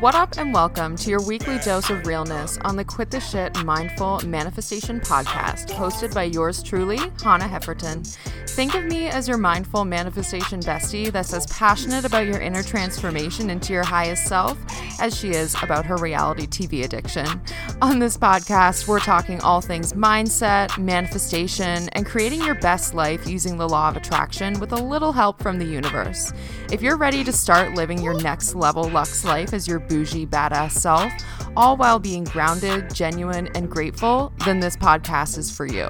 What 0.00 0.14
up, 0.14 0.38
and 0.38 0.54
welcome 0.54 0.94
to 0.94 1.10
your 1.10 1.20
weekly 1.26 1.58
dose 1.58 1.90
of 1.90 2.06
realness 2.06 2.56
on 2.58 2.76
the 2.76 2.84
Quit 2.84 3.10
the 3.10 3.18
Shit 3.18 3.64
Mindful 3.64 4.20
Manifestation 4.24 5.00
podcast, 5.00 5.70
hosted 5.70 6.14
by 6.14 6.22
yours 6.22 6.62
truly, 6.62 6.98
Hannah 7.20 7.48
Hefferton. 7.48 8.16
Think 8.58 8.74
of 8.74 8.86
me 8.86 9.06
as 9.06 9.28
your 9.28 9.36
mindful 9.36 9.84
manifestation 9.84 10.58
bestie 10.58 11.12
that's 11.12 11.32
as 11.32 11.46
passionate 11.46 12.04
about 12.04 12.26
your 12.26 12.40
inner 12.40 12.64
transformation 12.64 13.50
into 13.50 13.72
your 13.72 13.84
highest 13.84 14.26
self 14.26 14.58
as 15.00 15.16
she 15.16 15.28
is 15.28 15.54
about 15.62 15.86
her 15.86 15.96
reality 15.96 16.44
TV 16.48 16.82
addiction. 16.82 17.40
On 17.80 18.00
this 18.00 18.16
podcast, 18.16 18.88
we're 18.88 18.98
talking 18.98 19.40
all 19.42 19.60
things 19.60 19.92
mindset, 19.92 20.76
manifestation, 20.76 21.88
and 21.90 22.04
creating 22.04 22.42
your 22.42 22.56
best 22.56 22.94
life 22.94 23.28
using 23.28 23.58
the 23.58 23.68
law 23.68 23.90
of 23.90 23.96
attraction 23.96 24.58
with 24.58 24.72
a 24.72 24.82
little 24.82 25.12
help 25.12 25.40
from 25.40 25.60
the 25.60 25.64
universe. 25.64 26.32
If 26.72 26.82
you're 26.82 26.96
ready 26.96 27.22
to 27.22 27.32
start 27.32 27.74
living 27.74 28.02
your 28.02 28.20
next 28.20 28.56
level 28.56 28.90
Lux 28.90 29.24
life 29.24 29.52
as 29.52 29.68
your 29.68 29.78
bougie, 29.78 30.26
badass 30.26 30.72
self, 30.72 31.12
all 31.56 31.76
while 31.76 31.98
being 31.98 32.24
grounded, 32.24 32.94
genuine, 32.94 33.48
and 33.54 33.70
grateful, 33.70 34.32
then 34.44 34.60
this 34.60 34.76
podcast 34.76 35.38
is 35.38 35.50
for 35.50 35.66
you. 35.66 35.88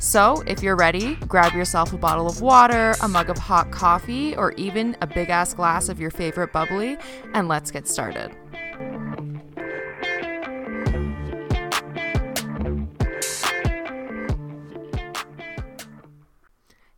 So, 0.00 0.42
if 0.46 0.62
you're 0.62 0.76
ready, 0.76 1.16
grab 1.26 1.54
yourself 1.54 1.92
a 1.92 1.98
bottle 1.98 2.26
of 2.26 2.40
water, 2.40 2.94
a 3.02 3.08
mug 3.08 3.30
of 3.30 3.38
hot 3.38 3.70
coffee, 3.70 4.36
or 4.36 4.52
even 4.52 4.96
a 5.02 5.06
big 5.06 5.28
ass 5.28 5.54
glass 5.54 5.88
of 5.88 5.98
your 5.98 6.10
favorite 6.10 6.52
bubbly, 6.52 6.96
and 7.34 7.48
let's 7.48 7.70
get 7.70 7.88
started. 7.88 8.34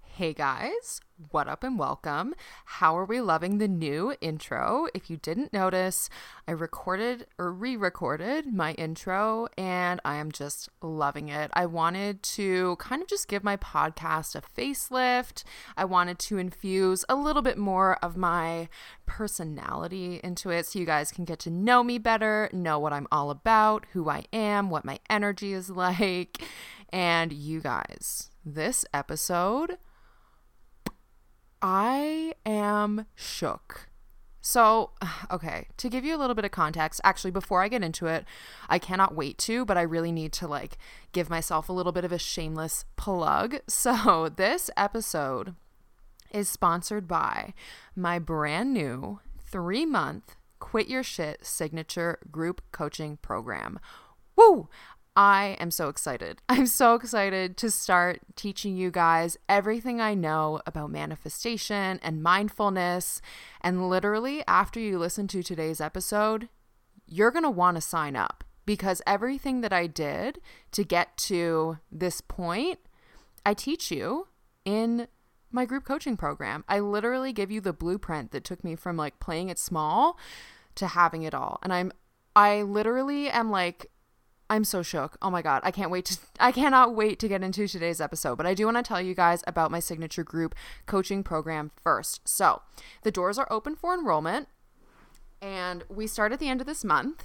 Hey 0.03 0.35
guys, 0.35 1.01
what 1.29 1.49
up 1.49 1.63
and 1.63 1.79
welcome. 1.79 2.35
How 2.65 2.97
are 2.97 3.05
we 3.05 3.21
loving 3.21 3.59
the 3.59 3.69
new 3.69 4.15
intro? 4.21 4.87
If 4.95 5.11
you 5.11 5.19
didn't 5.19 5.53
notice, 5.53 6.09
I 6.49 6.53
recorded 6.53 7.27
or 7.39 7.53
re 7.53 7.77
recorded 7.77 8.53
my 8.53 8.73
intro 8.73 9.49
and 9.59 10.01
I 10.05 10.17
am 10.17 10.33
just 10.33 10.71
loving 10.81 11.29
it. 11.29 11.51
I 11.53 11.67
wanted 11.67 12.23
to 12.23 12.77
kind 12.77 13.03
of 13.03 13.09
just 13.09 13.29
give 13.29 13.45
my 13.45 13.57
podcast 13.57 14.35
a 14.35 14.41
facelift. 14.41 15.45
I 15.77 15.85
wanted 15.85 16.19
to 16.21 16.39
infuse 16.39 17.05
a 17.09 17.17
little 17.17 17.43
bit 17.43 17.59
more 17.59 17.97
of 18.03 18.17
my 18.17 18.69
personality 19.05 20.21
into 20.25 20.51
it 20.51 20.67
so 20.67 20.79
you 20.79 20.87
guys 20.87 21.13
can 21.13 21.25
get 21.25 21.39
to 21.41 21.51
know 21.51 21.83
me 21.83 21.99
better, 21.99 22.49
know 22.53 22.79
what 22.79 22.93
I'm 22.93 23.07
all 23.13 23.31
about, 23.31 23.85
who 23.93 24.09
I 24.09 24.25
am, 24.33 24.71
what 24.71 24.85
my 24.85 24.99
energy 25.11 25.53
is 25.53 25.69
like. 25.71 26.43
And 26.93 27.33
you 27.33 27.61
guys, 27.61 28.31
this 28.45 28.85
episode 28.95 29.77
I 31.63 32.35
am 32.47 33.07
shook. 33.15 33.89
So, 34.41 34.91
okay, 35.31 35.69
to 35.77 35.89
give 35.89 36.05
you 36.05 36.17
a 36.17 36.19
little 36.19 36.35
bit 36.35 36.45
of 36.45 36.51
context, 36.51 37.01
actually, 37.05 37.31
before 37.31 37.63
I 37.63 37.69
get 37.69 37.85
into 37.85 38.07
it, 38.07 38.25
I 38.69 38.79
cannot 38.79 39.15
wait 39.15 39.39
to, 39.39 39.65
but 39.65 39.77
I 39.77 39.83
really 39.83 40.13
need 40.13 40.33
to 40.35 40.49
like 40.49 40.79
give 41.13 41.31
myself 41.31 41.69
a 41.69 41.73
little 41.73 41.93
bit 41.93 42.05
of 42.05 42.13
a 42.13 42.19
shameless 42.19 42.85
plug. 42.97 43.57
So, 43.69 44.29
this 44.29 44.71
episode 44.77 45.55
is 46.33 46.49
sponsored 46.49 47.09
by 47.09 47.55
my 47.97 48.19
brand 48.19 48.73
new 48.73 49.21
three 49.39 49.87
month 49.87 50.37
Quit 50.59 50.89
Your 50.89 51.03
Shit 51.03 51.45
signature 51.45 52.19
group 52.31 52.63
coaching 52.73 53.17
program. 53.17 53.79
Woo! 54.37 54.69
I 55.17 55.57
am 55.61 55.71
so 55.71 55.89
excited. 55.89 56.41
I'm 56.49 56.67
so 56.67 56.95
excited 56.95 57.57
to 57.59 57.71
start 57.71 58.21
teaching 58.37 58.77
you 58.77 58.91
guys 58.91 59.37
everything 59.49 60.01
I 60.01 60.15
know 60.15 60.61
about 60.67 60.91
manifestation 60.91 62.01
and 62.03 62.23
mindfulness. 62.23 63.21
And 63.61 63.89
literally, 63.89 64.43
after 64.47 64.81
you 64.81 64.99
listen 64.99 65.27
to 65.29 65.43
today's 65.43 65.81
episode, 65.81 66.49
you're 67.07 67.31
going 67.31 67.45
to 67.45 67.51
want 67.51 67.77
to 67.77 67.81
sign 67.81 68.17
up 68.17 68.45
because 68.67 69.03
everything 69.07 69.63
that 69.63 69.73
I 69.73 69.87
did 69.87 70.41
to 70.73 70.85
get 70.85 71.17
to 71.19 71.79
this 71.91 72.21
point, 72.21 72.79
I 73.45 73.55
teach 73.55 73.91
you 73.91 74.29
in 74.65 75.09
my 75.51 75.65
group 75.65 75.85
coaching 75.85 76.17
program. 76.17 76.65
I 76.69 76.79
literally 76.79 77.33
give 77.33 77.51
you 77.51 77.61
the 77.61 77.73
blueprint 77.73 78.31
that 78.31 78.45
took 78.45 78.63
me 78.63 78.77
from 78.77 78.97
like 78.97 79.19
playing 79.19 79.49
it 79.49 79.59
small 79.59 80.19
to 80.77 80.87
having 80.87 81.23
it 81.23 81.35
all. 81.35 81.59
And 81.63 81.73
I'm 81.73 81.93
I 82.37 82.63
literally 82.63 83.29
am 83.29 83.51
like 83.51 83.91
I'm 84.51 84.65
so 84.65 84.83
shook. 84.83 85.17
Oh 85.23 85.31
my 85.31 85.43
god, 85.43 85.63
I 85.65 85.71
can't 85.71 85.93
wait 85.93 86.05
to 86.07 86.19
I 86.41 86.51
cannot 86.53 86.95
wait 86.95 87.19
to 87.21 87.29
get 87.29 87.43
into 87.43 87.69
today's 87.69 88.01
episode, 88.01 88.37
but 88.37 88.47
I 88.47 88.53
do 88.53 88.67
want 88.67 88.77
to 88.77 88.83
tell 88.83 89.01
you 89.01 89.15
guys 89.15 89.45
about 89.47 89.71
my 89.71 89.79
signature 89.79 90.25
group 90.25 90.55
coaching 90.87 91.23
program 91.23 91.71
first. 91.83 92.29
So, 92.29 92.63
the 93.03 93.13
doors 93.13 93.39
are 93.39 93.51
open 93.51 93.77
for 93.77 93.95
enrollment 93.95 94.49
and 95.41 95.85
we 95.89 96.07
start 96.07 96.33
at 96.33 96.41
the 96.41 96.49
end 96.49 96.61
of 96.61 96.67
this 96.67 96.85
month. 96.85 97.25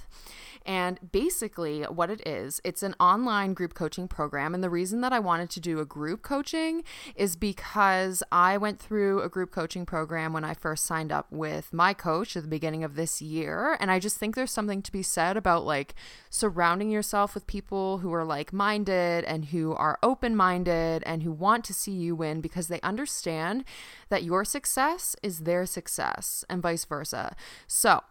And 0.66 0.98
basically, 1.12 1.82
what 1.84 2.10
it 2.10 2.26
is, 2.26 2.60
it's 2.64 2.82
an 2.82 2.96
online 2.98 3.54
group 3.54 3.72
coaching 3.72 4.08
program. 4.08 4.52
And 4.52 4.64
the 4.64 4.68
reason 4.68 5.00
that 5.00 5.12
I 5.12 5.20
wanted 5.20 5.48
to 5.50 5.60
do 5.60 5.78
a 5.78 5.84
group 5.84 6.22
coaching 6.22 6.82
is 7.14 7.36
because 7.36 8.20
I 8.32 8.58
went 8.58 8.80
through 8.80 9.22
a 9.22 9.28
group 9.28 9.52
coaching 9.52 9.86
program 9.86 10.32
when 10.32 10.44
I 10.44 10.54
first 10.54 10.84
signed 10.84 11.12
up 11.12 11.30
with 11.30 11.72
my 11.72 11.94
coach 11.94 12.36
at 12.36 12.42
the 12.42 12.48
beginning 12.48 12.82
of 12.82 12.96
this 12.96 13.22
year. 13.22 13.76
And 13.78 13.92
I 13.92 14.00
just 14.00 14.18
think 14.18 14.34
there's 14.34 14.50
something 14.50 14.82
to 14.82 14.90
be 14.90 15.04
said 15.04 15.36
about 15.36 15.64
like 15.64 15.94
surrounding 16.30 16.90
yourself 16.90 17.34
with 17.34 17.46
people 17.46 17.98
who 17.98 18.12
are 18.12 18.24
like 18.24 18.52
minded 18.52 19.24
and 19.24 19.46
who 19.46 19.72
are 19.74 20.00
open 20.02 20.34
minded 20.34 21.04
and 21.06 21.22
who 21.22 21.30
want 21.30 21.64
to 21.66 21.74
see 21.74 21.92
you 21.92 22.16
win 22.16 22.40
because 22.40 22.66
they 22.66 22.80
understand 22.80 23.64
that 24.08 24.24
your 24.24 24.44
success 24.44 25.14
is 25.22 25.40
their 25.40 25.64
success 25.64 26.44
and 26.50 26.60
vice 26.60 26.84
versa. 26.84 27.36
So, 27.68 28.02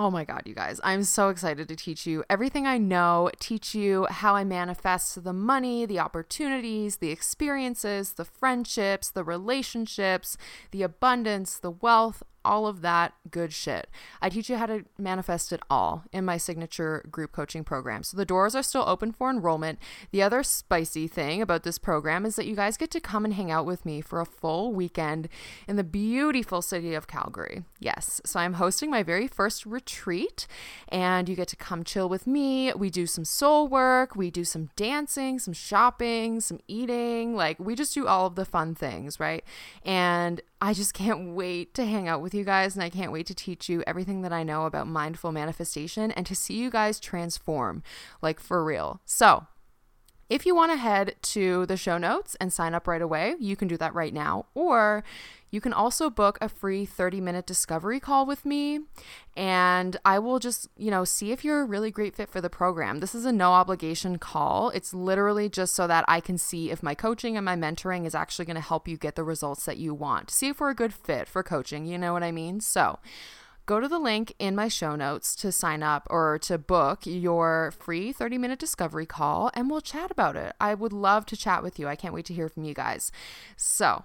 Oh 0.00 0.12
my 0.12 0.24
God, 0.24 0.42
you 0.46 0.54
guys. 0.54 0.80
I'm 0.84 1.02
so 1.02 1.28
excited 1.28 1.66
to 1.66 1.74
teach 1.74 2.06
you 2.06 2.22
everything 2.30 2.68
I 2.68 2.78
know, 2.78 3.32
teach 3.40 3.74
you 3.74 4.06
how 4.08 4.36
I 4.36 4.44
manifest 4.44 5.24
the 5.24 5.32
money, 5.32 5.86
the 5.86 5.98
opportunities, 5.98 6.98
the 6.98 7.10
experiences, 7.10 8.12
the 8.12 8.24
friendships, 8.24 9.10
the 9.10 9.24
relationships, 9.24 10.36
the 10.70 10.84
abundance, 10.84 11.58
the 11.58 11.72
wealth, 11.72 12.22
all 12.48 12.66
of 12.66 12.80
that 12.80 13.12
good 13.30 13.52
shit. 13.52 13.88
I 14.22 14.30
teach 14.30 14.48
you 14.48 14.56
how 14.56 14.64
to 14.66 14.86
manifest 14.96 15.52
it 15.52 15.60
all 15.68 16.04
in 16.12 16.24
my 16.24 16.38
signature 16.38 17.04
group 17.10 17.30
coaching 17.30 17.62
program. 17.62 18.02
So 18.02 18.16
the 18.16 18.24
doors 18.24 18.54
are 18.54 18.62
still 18.62 18.84
open 18.86 19.12
for 19.12 19.28
enrollment. 19.28 19.78
The 20.12 20.22
other 20.22 20.42
spicy 20.42 21.06
thing 21.06 21.42
about 21.42 21.62
this 21.62 21.78
program 21.78 22.24
is 22.24 22.36
that 22.36 22.46
you 22.46 22.56
guys 22.56 22.78
get 22.78 22.90
to 22.92 23.00
come 23.00 23.26
and 23.26 23.34
hang 23.34 23.50
out 23.50 23.66
with 23.66 23.84
me 23.84 24.00
for 24.00 24.20
a 24.20 24.26
full 24.26 24.72
weekend 24.72 25.28
in 25.68 25.76
the 25.76 25.84
beautiful 25.84 26.62
city 26.62 26.94
of 26.94 27.06
Calgary. 27.06 27.64
Yes. 27.80 28.22
So 28.24 28.40
I'm 28.40 28.54
hosting 28.54 28.90
my 28.90 29.02
very 29.02 29.28
first 29.28 29.66
retreat 29.66 30.46
and 30.88 31.28
you 31.28 31.36
get 31.36 31.48
to 31.48 31.56
come 31.56 31.84
chill 31.84 32.08
with 32.08 32.26
me. 32.26 32.72
We 32.72 32.88
do 32.88 33.06
some 33.06 33.26
soul 33.26 33.68
work, 33.68 34.16
we 34.16 34.30
do 34.30 34.44
some 34.44 34.70
dancing, 34.74 35.38
some 35.38 35.52
shopping, 35.52 36.40
some 36.40 36.60
eating. 36.66 37.36
Like 37.36 37.60
we 37.60 37.74
just 37.74 37.92
do 37.92 38.06
all 38.06 38.26
of 38.26 38.36
the 38.36 38.46
fun 38.46 38.74
things, 38.74 39.20
right? 39.20 39.44
And 39.84 40.40
I 40.60 40.72
just 40.74 40.92
can't 40.92 41.34
wait 41.34 41.72
to 41.74 41.84
hang 41.84 42.08
out 42.08 42.20
with 42.20 42.34
you 42.34 42.44
guys 42.44 42.74
and 42.74 42.82
I 42.82 42.90
can't 42.90 43.12
wait 43.12 43.26
to 43.26 43.34
teach 43.34 43.68
you 43.68 43.84
everything 43.86 44.22
that 44.22 44.32
I 44.32 44.42
know 44.42 44.66
about 44.66 44.88
mindful 44.88 45.30
manifestation 45.30 46.10
and 46.10 46.26
to 46.26 46.34
see 46.34 46.54
you 46.54 46.68
guys 46.68 46.98
transform, 46.98 47.82
like 48.22 48.40
for 48.40 48.64
real. 48.64 49.00
So, 49.04 49.46
if 50.28 50.44
you 50.44 50.54
want 50.54 50.72
to 50.72 50.76
head 50.76 51.14
to 51.22 51.64
the 51.66 51.76
show 51.76 51.96
notes 51.96 52.36
and 52.40 52.52
sign 52.52 52.74
up 52.74 52.86
right 52.86 53.00
away, 53.00 53.34
you 53.38 53.56
can 53.56 53.66
do 53.66 53.78
that 53.78 53.94
right 53.94 54.12
now. 54.12 54.46
Or 54.54 55.02
you 55.50 55.60
can 55.60 55.72
also 55.72 56.10
book 56.10 56.38
a 56.40 56.48
free 56.48 56.84
30 56.84 57.20
minute 57.20 57.46
discovery 57.46 58.00
call 58.00 58.26
with 58.26 58.44
me, 58.44 58.80
and 59.36 59.96
I 60.04 60.18
will 60.18 60.38
just, 60.38 60.68
you 60.76 60.90
know, 60.90 61.04
see 61.04 61.32
if 61.32 61.44
you're 61.44 61.60
a 61.60 61.64
really 61.64 61.90
great 61.90 62.14
fit 62.14 62.28
for 62.28 62.40
the 62.40 62.50
program. 62.50 63.00
This 63.00 63.14
is 63.14 63.24
a 63.24 63.32
no 63.32 63.52
obligation 63.52 64.18
call. 64.18 64.70
It's 64.70 64.92
literally 64.92 65.48
just 65.48 65.74
so 65.74 65.86
that 65.86 66.04
I 66.08 66.20
can 66.20 66.38
see 66.38 66.70
if 66.70 66.82
my 66.82 66.94
coaching 66.94 67.36
and 67.36 67.44
my 67.44 67.56
mentoring 67.56 68.06
is 68.06 68.14
actually 68.14 68.44
going 68.44 68.56
to 68.56 68.60
help 68.60 68.86
you 68.86 68.96
get 68.96 69.14
the 69.14 69.24
results 69.24 69.64
that 69.64 69.78
you 69.78 69.94
want. 69.94 70.30
See 70.30 70.48
if 70.48 70.60
we're 70.60 70.70
a 70.70 70.74
good 70.74 70.92
fit 70.92 71.28
for 71.28 71.42
coaching. 71.42 71.86
You 71.86 71.98
know 71.98 72.12
what 72.12 72.22
I 72.22 72.32
mean? 72.32 72.60
So, 72.60 72.98
go 73.68 73.80
to 73.80 73.88
the 73.88 73.98
link 73.98 74.34
in 74.38 74.56
my 74.56 74.66
show 74.66 74.96
notes 74.96 75.36
to 75.36 75.52
sign 75.52 75.82
up 75.82 76.06
or 76.10 76.38
to 76.38 76.56
book 76.56 77.00
your 77.04 77.72
free 77.78 78.12
30 78.12 78.38
minute 78.38 78.58
discovery 78.58 79.06
call 79.06 79.50
and 79.54 79.70
we'll 79.70 79.82
chat 79.82 80.10
about 80.10 80.36
it. 80.36 80.54
I 80.60 80.74
would 80.74 80.92
love 80.92 81.26
to 81.26 81.36
chat 81.36 81.62
with 81.62 81.78
you. 81.78 81.86
I 81.86 81.94
can't 81.94 82.14
wait 82.14 82.24
to 82.26 82.34
hear 82.34 82.48
from 82.48 82.64
you 82.64 82.74
guys. 82.74 83.12
So, 83.56 84.04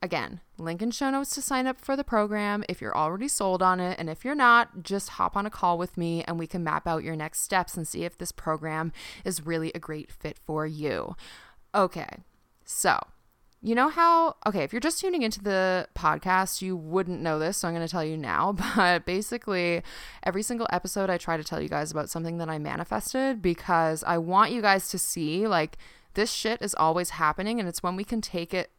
again, 0.00 0.40
link 0.58 0.80
in 0.80 0.90
show 0.90 1.10
notes 1.10 1.34
to 1.34 1.42
sign 1.42 1.66
up 1.66 1.80
for 1.80 1.96
the 1.96 2.04
program 2.04 2.64
if 2.68 2.80
you're 2.80 2.96
already 2.96 3.28
sold 3.28 3.62
on 3.62 3.80
it. 3.80 3.98
And 3.98 4.08
if 4.08 4.24
you're 4.24 4.34
not, 4.34 4.82
just 4.82 5.10
hop 5.10 5.36
on 5.36 5.46
a 5.46 5.50
call 5.50 5.78
with 5.78 5.96
me 5.96 6.22
and 6.24 6.38
we 6.38 6.46
can 6.46 6.62
map 6.62 6.86
out 6.86 7.02
your 7.02 7.16
next 7.16 7.40
steps 7.40 7.76
and 7.76 7.86
see 7.86 8.04
if 8.04 8.16
this 8.16 8.32
program 8.32 8.92
is 9.24 9.44
really 9.44 9.72
a 9.74 9.78
great 9.78 10.10
fit 10.10 10.38
for 10.38 10.66
you. 10.66 11.16
Okay, 11.74 12.08
so 12.64 12.98
you 13.60 13.74
know 13.74 13.88
how, 13.88 14.36
okay, 14.46 14.62
if 14.62 14.72
you're 14.72 14.80
just 14.80 15.00
tuning 15.00 15.22
into 15.22 15.42
the 15.42 15.88
podcast, 15.96 16.62
you 16.62 16.76
wouldn't 16.76 17.20
know 17.20 17.40
this, 17.40 17.58
so 17.58 17.68
I'm 17.68 17.74
going 17.74 17.86
to 17.86 17.90
tell 17.90 18.04
you 18.04 18.16
now. 18.16 18.52
But 18.76 19.04
basically, 19.04 19.82
every 20.22 20.42
single 20.42 20.68
episode, 20.70 21.10
I 21.10 21.18
try 21.18 21.36
to 21.36 21.42
tell 21.42 21.60
you 21.60 21.68
guys 21.68 21.90
about 21.90 22.08
something 22.08 22.38
that 22.38 22.48
I 22.48 22.58
manifested 22.58 23.42
because 23.42 24.04
I 24.04 24.18
want 24.18 24.52
you 24.52 24.62
guys 24.62 24.88
to 24.90 24.98
see 24.98 25.48
like 25.48 25.76
this 26.14 26.32
shit 26.32 26.62
is 26.62 26.74
always 26.76 27.10
happening, 27.10 27.58
and 27.58 27.68
it's 27.68 27.82
when 27.82 27.96
we 27.96 28.04
can 28.04 28.20
take 28.20 28.54
it 28.54 28.70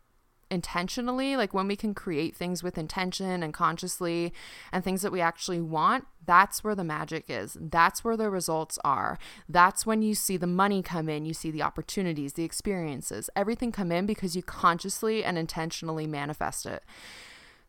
intentionally, 0.52 1.36
like 1.36 1.54
when 1.54 1.68
we 1.68 1.76
can 1.76 1.94
create 1.94 2.36
things 2.36 2.64
with 2.64 2.78
intention 2.78 3.44
and 3.44 3.54
consciously 3.54 4.34
and 4.72 4.84
things 4.84 5.02
that 5.02 5.12
we 5.12 5.22
actually 5.22 5.62
want, 5.62 6.08
that's 6.26 6.64
where 6.64 6.76
the 6.76 6.84
magic 6.84 7.26
is. 7.28 7.58
That's 7.60 8.04
where 8.04 8.18
the 8.18 8.30
results 8.30 8.78
are. 8.84 9.18
That's 9.48 9.86
when 9.86 10.02
you 10.02 10.16
see 10.16 10.38
the 10.38 10.48
money 10.48 10.82
come 10.82 11.10
in, 11.10 11.26
you 11.26 11.34
see 11.34 11.52
the 11.52 11.62
opportunities, 11.62 12.34
the 12.34 12.44
experiences, 12.44 13.30
everything 13.36 13.72
come 13.72 13.92
in 13.92 14.06
because 14.06 14.36
you 14.36 14.44
consciously 14.44 15.24
and 15.24 15.38
intentionally 15.38 16.08
manifest 16.08 16.66
it. 16.66 16.84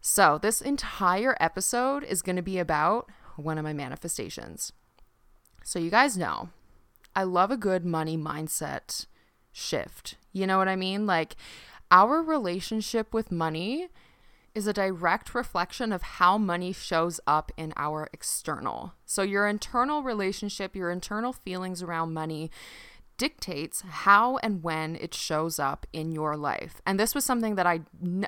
So, 0.01 0.39
this 0.39 0.63
entire 0.63 1.37
episode 1.41 2.05
is 2.05 2.23
going 2.23 2.37
to 2.37 2.43
be 2.43 2.59
about 2.59 3.11
one 3.37 3.59
of 3.59 3.65
my 3.65 3.75
manifestations. 3.75 4.73
So, 5.63 5.79
you 5.79 5.91
guys 5.91 6.17
know 6.17 6.49
I 7.15 7.25
love 7.25 7.51
a 7.51 7.57
good 7.57 7.85
money 7.85 8.17
mindset 8.17 9.07
shift. 9.53 10.17
You 10.33 10.47
know 10.47 10.59
what 10.59 10.69
I 10.69 10.77
mean? 10.77 11.07
Like, 11.07 11.37
our 11.91 12.23
relationship 12.23 13.13
with 13.13 13.31
money 13.33 13.89
is 14.55 14.67
a 14.67 14.73
direct 14.73 15.35
reflection 15.35 15.93
of 15.93 16.03
how 16.03 16.37
money 16.37 16.73
shows 16.73 17.21
up 17.27 17.53
in 17.57 17.73
our 17.77 18.09
external. 18.13 18.95
So, 19.07 19.23
your 19.23 19.47
internal 19.47 20.03
relationship, 20.03 20.75
your 20.75 20.91
internal 20.91 21.33
feelings 21.33 21.83
around 21.83 22.13
money 22.13 22.51
dictates 23.21 23.83
how 23.83 24.39
and 24.39 24.63
when 24.63 24.97
it 24.97 25.13
shows 25.13 25.59
up 25.59 25.87
in 25.93 26.11
your 26.11 26.39
life. 26.39 26.81
And 26.87 26.99
this 26.99 27.15
was 27.15 27.23
something 27.23 27.55
that 27.57 27.67
I 27.67 27.83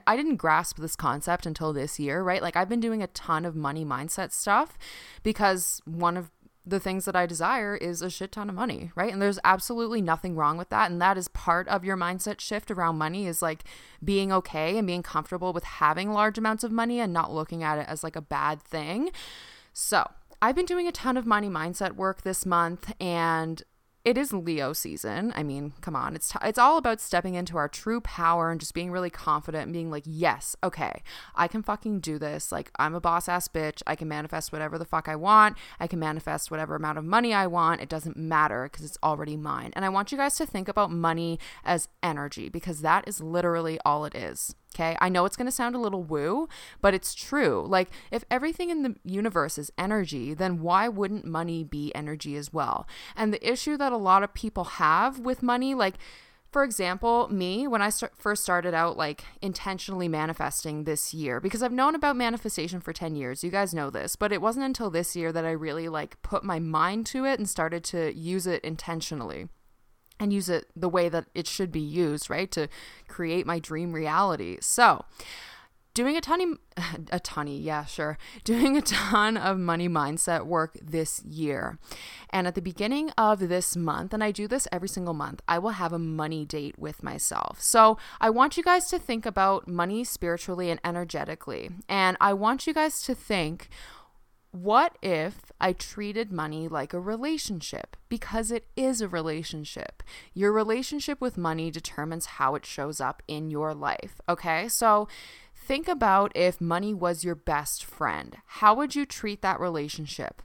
I 0.07 0.17
didn't 0.17 0.37
grasp 0.37 0.79
this 0.79 0.97
concept 0.97 1.47
until 1.47 1.73
this 1.73 1.99
year, 1.99 2.23
right? 2.23 2.43
Like 2.43 2.57
I've 2.57 2.69
been 2.69 2.79
doing 2.79 3.03
a 3.03 3.07
ton 3.09 3.47
of 3.47 3.57
money 3.57 3.87
mindset 3.87 4.33
stuff 4.33 4.77
because 5.23 5.81
one 5.87 6.19
of 6.19 6.31
the 6.65 6.79
things 6.79 7.05
that 7.07 7.17
I 7.17 7.27
desire 7.27 7.77
is 7.77 8.03
a 8.03 8.11
shit 8.11 8.33
ton 8.33 8.49
of 8.49 8.55
money, 8.55 8.93
right? 8.95 9.13
And 9.13 9.21
there's 9.21 9.39
absolutely 9.43 10.01
nothing 10.01 10.37
wrong 10.37 10.57
with 10.57 10.69
that. 10.69 10.91
And 10.91 11.03
that 11.03 11.19
is 11.19 11.29
part 11.29 11.67
of 11.69 11.85
your 11.85 11.97
mindset 11.97 12.41
shift 12.41 12.71
around 12.71 12.99
money 12.99 13.27
is 13.27 13.43
like 13.43 13.65
being 14.03 14.33
okay 14.33 14.79
and 14.79 14.87
being 14.87 15.03
comfortable 15.03 15.53
with 15.53 15.65
having 15.65 16.13
large 16.13 16.39
amounts 16.39 16.63
of 16.63 16.71
money 16.71 17.01
and 17.01 17.13
not 17.13 17.33
looking 17.33 17.65
at 17.65 17.79
it 17.79 17.87
as 17.89 18.05
like 18.05 18.17
a 18.17 18.21
bad 18.21 18.63
thing. 18.63 19.11
So, 19.73 20.09
I've 20.41 20.57
been 20.57 20.67
doing 20.67 20.89
a 20.89 20.93
ton 20.93 21.17
of 21.17 21.25
money 21.25 21.49
mindset 21.49 21.93
work 21.93 22.23
this 22.23 22.45
month 22.45 22.93
and 23.01 23.63
it 24.05 24.19
is 24.19 24.33
Leo 24.33 24.73
season. 24.73 25.33
I 25.37 25.45
mean, 25.45 25.75
come 25.81 25.95
on. 25.95 26.17
It's 26.17 26.31
t- 26.31 26.39
it's 26.43 26.59
all 26.59 26.77
about 26.77 27.01
stepping 27.01 27.35
into 27.35 27.57
our 27.57 27.69
true 27.69 28.01
power 28.01 28.51
and 28.51 28.59
just 28.59 28.75
being 28.75 28.91
really 28.91 29.11
confident 29.11 29.65
and 29.65 29.73
being 29.73 29.91
like, 29.91 30.03
"Yes, 30.07 30.57
okay. 30.63 31.03
I 31.37 31.47
can 31.47 31.63
fucking 31.63 32.01
do 32.01 32.19
this. 32.19 32.51
Like, 32.51 32.73
I'm 32.79 32.95
a 32.95 33.01
boss 33.01 33.29
ass 33.29 33.47
bitch. 33.47 33.81
I 33.87 33.95
can 33.95 34.09
manifest 34.09 34.53
whatever 34.53 34.77
the 34.77 34.85
fuck 34.85 35.09
I 35.09 35.15
want. 35.15 35.57
I 35.79 35.87
can 35.87 36.01
manifest 36.01 36.51
whatever 36.51 36.75
amount 36.75 36.99
of 36.99 37.05
money 37.05 37.33
I 37.33 37.47
want. 37.47 37.81
It 37.81 37.89
doesn't 37.89 38.17
matter 38.17 38.65
because 38.65 38.85
it's 38.85 38.99
already 39.05 39.37
mine." 39.37 39.73
And 39.75 39.85
I 39.85 39.89
want 39.89 40.11
you 40.11 40.19
guys 40.19 40.37
to 40.37 40.47
think 40.47 40.69
about 40.69 40.91
money 40.91 41.39
as 41.65 41.89
energy 42.03 42.49
because 42.49 42.81
that 42.81 43.07
is 43.07 43.21
literally 43.21 43.79
all 43.85 44.05
it 44.05 44.17
is. 44.17 44.55
Okay. 44.75 44.97
I 45.01 45.09
know 45.09 45.25
it's 45.25 45.37
going 45.37 45.47
to 45.47 45.53
sound 45.53 45.75
a 45.75 45.79
little 45.79 46.03
woo, 46.03 46.49
but 46.81 46.95
it's 46.95 47.15
true. 47.15 47.67
Like, 47.69 47.91
if 48.11 48.25
everything 48.31 48.71
in 48.71 48.83
the 48.83 48.97
universe 49.05 49.59
is 49.59 49.71
energy, 49.77 50.35
then 50.35 50.61
why 50.63 50.89
wouldn't 50.89 51.25
money 51.25 51.63
be 51.63 51.95
energy 51.95 52.37
as 52.37 52.53
well? 52.53 52.87
And 53.15 53.33
the 53.33 53.51
issue 53.51 53.77
that 53.77 53.93
a 53.93 53.97
lot 53.97 54.23
of 54.23 54.35
people 54.35 54.65
have 54.65 55.19
with 55.19 55.43
money, 55.43 55.75
like, 55.75 55.97
for 56.51 56.65
example, 56.65 57.29
me, 57.29 57.67
when 57.67 57.81
I 57.81 57.89
start, 57.89 58.13
first 58.17 58.43
started 58.43 58.75
out 58.75 58.99
like 58.99 59.25
intentionally 59.41 60.07
manifesting 60.07 60.85
this 60.85 61.15
year, 61.15 61.41
because 61.41 61.63
I've 61.63 61.73
known 61.73 61.95
about 61.95 62.15
manifestation 62.15 62.81
for 62.81 62.93
10 62.93 63.17
years, 63.17 63.43
you 63.43 63.51
guys 63.51 63.73
know 63.73 63.89
this, 63.89 64.17
but 64.17 64.33
it 64.33 64.43
wasn't 64.43 64.67
until 64.67 64.91
this 64.91 65.17
year 65.17 65.33
that 65.33 65.47
I 65.47 65.53
really 65.53 65.89
like 65.89 66.21
put 66.21 66.45
my 66.45 66.59
mind 66.59 67.07
to 67.07 67.25
it 67.25 67.39
and 67.39 67.49
started 67.49 67.83
to 67.85 68.15
use 68.15 68.47
it 68.47 68.63
intentionally 68.63 69.49
and 70.19 70.33
use 70.33 70.49
it 70.49 70.67
the 70.77 70.89
way 70.89 71.09
that 71.09 71.27
it 71.35 71.47
should 71.47 71.73
be 71.73 71.81
used, 71.81 72.31
right? 72.31 72.51
To 72.53 72.69
create 73.09 73.47
my 73.47 73.59
dream 73.59 73.93
reality. 73.93 74.59
So, 74.61 75.05
doing 75.95 76.17
a 76.17 76.21
ton 76.21 76.59
a 77.11 77.21
tonny, 77.21 77.59
yeah, 77.59 77.85
sure. 77.85 78.19
Doing 78.45 78.77
a 78.77 78.83
ton 78.83 79.37
of 79.37 79.59
money 79.59 79.89
mindset 79.89 80.47
work 80.47 80.79
this 80.83 81.23
year. 81.23 81.79
And 82.31 82.47
at 82.47 82.55
the 82.55 82.63
beginning 82.63 83.11
of 83.19 83.49
this 83.49 83.77
month, 83.77 84.15
and 84.15 84.25
I 84.25 84.31
do 84.31 84.49
this 84.49 84.67
every 84.73 84.89
single 84.89 85.15
month, 85.15 85.43
I 85.47 85.59
will 85.59 85.71
have 85.71 85.93
a 85.93 85.99
money 85.99 86.47
date 86.47 86.79
with 86.79 87.03
myself. 87.03 87.61
So, 87.61 87.99
I 88.21 88.31
want 88.31 88.57
you 88.57 88.63
guys 88.63 88.87
to 88.89 88.99
think 88.99 89.27
about 89.27 89.69
money 89.69 90.05
spiritually 90.05 90.71
and 90.71 90.81
energetically. 90.85 91.71
And 91.89 92.17
I 92.21 92.33
want 92.33 92.67
you 92.67 92.75
guys 92.75 93.03
to 93.03 93.15
think 93.15 93.69
what 94.53 94.97
if 95.03 95.51
I 95.61 95.73
treated 95.73 96.31
money 96.31 96.69
like 96.69 96.93
a 96.93 97.01
relationship? 97.01 97.97
Because 98.09 98.51
it 98.51 98.67
is 98.77 99.01
a 99.01 99.09
relationship. 99.09 100.03
Your 100.35 100.53
relationship 100.53 101.21
with 101.21 101.39
money 101.39 101.71
determines 101.71 102.27
how 102.27 102.55
it 102.55 102.67
shows 102.67 103.01
up 103.01 103.23
in 103.27 103.51
your 103.51 103.75
life. 103.75 104.21
Okay. 104.29 104.69
So 104.69 105.09
think 105.57 105.89
about 105.89 106.33
if 106.35 106.61
money 106.61 106.93
was 106.93 107.25
your 107.25 107.35
best 107.35 107.83
friend. 107.83 108.37
How 108.47 108.75
would 108.75 108.95
you 108.95 109.07
treat 109.07 109.41
that 109.41 109.59
relationship? 109.59 110.43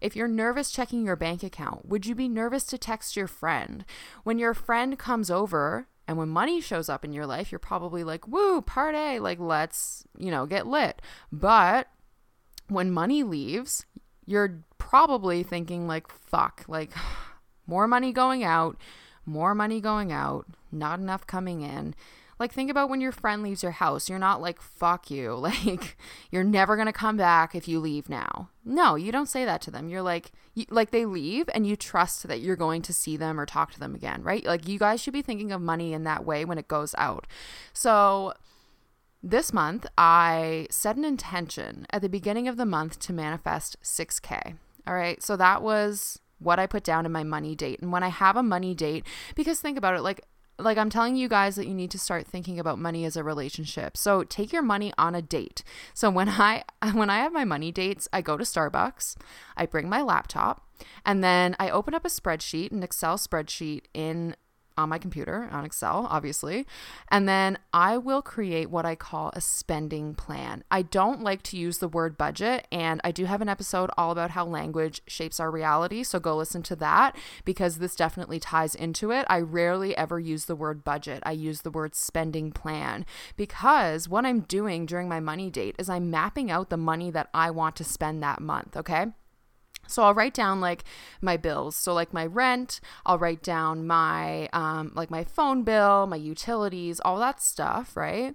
If 0.00 0.16
you're 0.16 0.26
nervous 0.26 0.70
checking 0.70 1.04
your 1.04 1.16
bank 1.16 1.42
account, 1.42 1.86
would 1.86 2.06
you 2.06 2.14
be 2.14 2.28
nervous 2.28 2.64
to 2.64 2.78
text 2.78 3.14
your 3.14 3.28
friend? 3.28 3.84
When 4.24 4.38
your 4.38 4.54
friend 4.54 4.98
comes 4.98 5.30
over, 5.30 5.86
and 6.08 6.16
when 6.16 6.28
money 6.28 6.60
shows 6.60 6.88
up 6.88 7.04
in 7.04 7.12
your 7.12 7.26
life, 7.26 7.52
you're 7.52 7.60
probably 7.60 8.02
like, 8.02 8.26
woo, 8.26 8.62
party, 8.62 9.20
like, 9.20 9.38
let's, 9.38 10.02
you 10.18 10.30
know, 10.30 10.44
get 10.44 10.66
lit. 10.66 11.00
But 11.30 11.86
when 12.70 12.90
money 12.90 13.22
leaves, 13.22 13.84
you're 14.24 14.62
probably 14.78 15.42
thinking, 15.42 15.86
like, 15.86 16.08
fuck, 16.08 16.64
like, 16.68 16.92
more 17.66 17.86
money 17.86 18.12
going 18.12 18.44
out, 18.44 18.76
more 19.26 19.54
money 19.54 19.80
going 19.80 20.12
out, 20.12 20.46
not 20.72 20.98
enough 20.98 21.26
coming 21.26 21.62
in. 21.62 21.94
Like, 22.38 22.54
think 22.54 22.70
about 22.70 22.88
when 22.88 23.02
your 23.02 23.12
friend 23.12 23.42
leaves 23.42 23.62
your 23.62 23.72
house. 23.72 24.08
You're 24.08 24.18
not 24.18 24.40
like, 24.40 24.62
fuck 24.62 25.10
you. 25.10 25.34
Like, 25.50 25.98
you're 26.30 26.42
never 26.42 26.74
going 26.74 26.86
to 26.86 26.92
come 26.92 27.18
back 27.18 27.54
if 27.54 27.68
you 27.68 27.78
leave 27.80 28.08
now. 28.08 28.48
No, 28.64 28.94
you 28.94 29.12
don't 29.12 29.28
say 29.28 29.44
that 29.44 29.60
to 29.62 29.70
them. 29.70 29.90
You're 29.90 30.00
like, 30.00 30.32
you, 30.54 30.64
like, 30.70 30.90
they 30.90 31.04
leave 31.04 31.50
and 31.52 31.66
you 31.66 31.76
trust 31.76 32.26
that 32.28 32.40
you're 32.40 32.56
going 32.56 32.80
to 32.82 32.94
see 32.94 33.18
them 33.18 33.38
or 33.38 33.44
talk 33.44 33.72
to 33.72 33.80
them 33.80 33.94
again, 33.94 34.22
right? 34.22 34.44
Like, 34.44 34.66
you 34.66 34.78
guys 34.78 35.02
should 35.02 35.12
be 35.12 35.20
thinking 35.20 35.52
of 35.52 35.60
money 35.60 35.92
in 35.92 36.04
that 36.04 36.24
way 36.24 36.46
when 36.46 36.56
it 36.56 36.66
goes 36.66 36.94
out. 36.96 37.26
So, 37.74 38.32
this 39.22 39.52
month, 39.52 39.86
I 39.98 40.66
set 40.70 40.96
an 40.96 41.04
intention 41.04 41.86
at 41.90 42.02
the 42.02 42.08
beginning 42.08 42.48
of 42.48 42.56
the 42.56 42.64
month 42.64 42.98
to 43.00 43.12
manifest 43.12 43.76
6K. 43.82 44.56
All 44.86 44.94
right. 44.94 45.22
So 45.22 45.36
that 45.36 45.62
was 45.62 46.18
what 46.38 46.58
I 46.58 46.66
put 46.66 46.82
down 46.82 47.04
in 47.04 47.12
my 47.12 47.22
money 47.22 47.54
date. 47.54 47.80
And 47.80 47.92
when 47.92 48.02
I 48.02 48.08
have 48.08 48.36
a 48.36 48.42
money 48.42 48.74
date, 48.74 49.06
because 49.34 49.60
think 49.60 49.76
about 49.76 49.94
it, 49.94 50.00
like, 50.00 50.22
like 50.58 50.78
I'm 50.78 50.90
telling 50.90 51.16
you 51.16 51.28
guys 51.28 51.56
that 51.56 51.66
you 51.66 51.74
need 51.74 51.90
to 51.90 51.98
start 51.98 52.26
thinking 52.26 52.58
about 52.58 52.78
money 52.78 53.04
as 53.04 53.16
a 53.16 53.24
relationship. 53.24 53.96
So 53.96 54.24
take 54.24 54.52
your 54.52 54.62
money 54.62 54.92
on 54.96 55.14
a 55.14 55.22
date. 55.22 55.62
So 55.94 56.10
when 56.10 56.28
I 56.28 56.64
when 56.92 57.10
I 57.10 57.18
have 57.18 57.32
my 57.32 57.44
money 57.44 57.72
dates, 57.72 58.08
I 58.12 58.20
go 58.20 58.36
to 58.36 58.44
Starbucks, 58.44 59.16
I 59.56 59.66
bring 59.66 59.88
my 59.88 60.02
laptop, 60.02 60.66
and 61.04 61.24
then 61.24 61.56
I 61.58 61.70
open 61.70 61.94
up 61.94 62.04
a 62.04 62.08
spreadsheet, 62.08 62.72
an 62.72 62.82
Excel 62.82 63.16
spreadsheet 63.16 63.84
in 63.94 64.36
on 64.80 64.88
my 64.88 64.98
computer 64.98 65.48
on 65.52 65.64
Excel, 65.64 66.06
obviously. 66.10 66.66
And 67.08 67.28
then 67.28 67.58
I 67.72 67.98
will 67.98 68.22
create 68.22 68.70
what 68.70 68.84
I 68.84 68.94
call 68.94 69.30
a 69.34 69.40
spending 69.40 70.14
plan. 70.14 70.64
I 70.70 70.82
don't 70.82 71.22
like 71.22 71.42
to 71.44 71.56
use 71.56 71.78
the 71.78 71.88
word 71.88 72.18
budget, 72.18 72.66
and 72.72 73.00
I 73.04 73.12
do 73.12 73.26
have 73.26 73.40
an 73.40 73.48
episode 73.48 73.90
all 73.96 74.10
about 74.10 74.30
how 74.30 74.44
language 74.44 75.02
shapes 75.06 75.38
our 75.38 75.50
reality. 75.50 76.02
So 76.02 76.18
go 76.18 76.36
listen 76.36 76.62
to 76.64 76.76
that 76.76 77.16
because 77.44 77.78
this 77.78 77.94
definitely 77.94 78.40
ties 78.40 78.74
into 78.74 79.10
it. 79.10 79.26
I 79.28 79.40
rarely 79.40 79.96
ever 79.96 80.18
use 80.18 80.46
the 80.46 80.56
word 80.56 80.84
budget, 80.84 81.22
I 81.24 81.32
use 81.32 81.62
the 81.62 81.70
word 81.70 81.94
spending 81.94 82.52
plan 82.52 83.06
because 83.36 84.08
what 84.08 84.26
I'm 84.26 84.40
doing 84.40 84.86
during 84.86 85.08
my 85.08 85.20
money 85.20 85.50
date 85.50 85.76
is 85.78 85.88
I'm 85.88 86.10
mapping 86.10 86.50
out 86.50 86.70
the 86.70 86.76
money 86.76 87.10
that 87.10 87.28
I 87.34 87.50
want 87.50 87.76
to 87.76 87.84
spend 87.84 88.22
that 88.22 88.40
month. 88.40 88.76
Okay. 88.76 89.06
So 89.90 90.02
I'll 90.02 90.14
write 90.14 90.34
down 90.34 90.60
like 90.60 90.84
my 91.20 91.36
bills. 91.36 91.76
So 91.76 91.92
like 91.92 92.12
my 92.12 92.26
rent, 92.26 92.80
I'll 93.04 93.18
write 93.18 93.42
down 93.42 93.86
my 93.86 94.48
um 94.52 94.92
like 94.94 95.10
my 95.10 95.24
phone 95.24 95.62
bill, 95.62 96.06
my 96.06 96.16
utilities, 96.16 97.00
all 97.00 97.18
that 97.18 97.40
stuff, 97.42 97.96
right? 97.96 98.34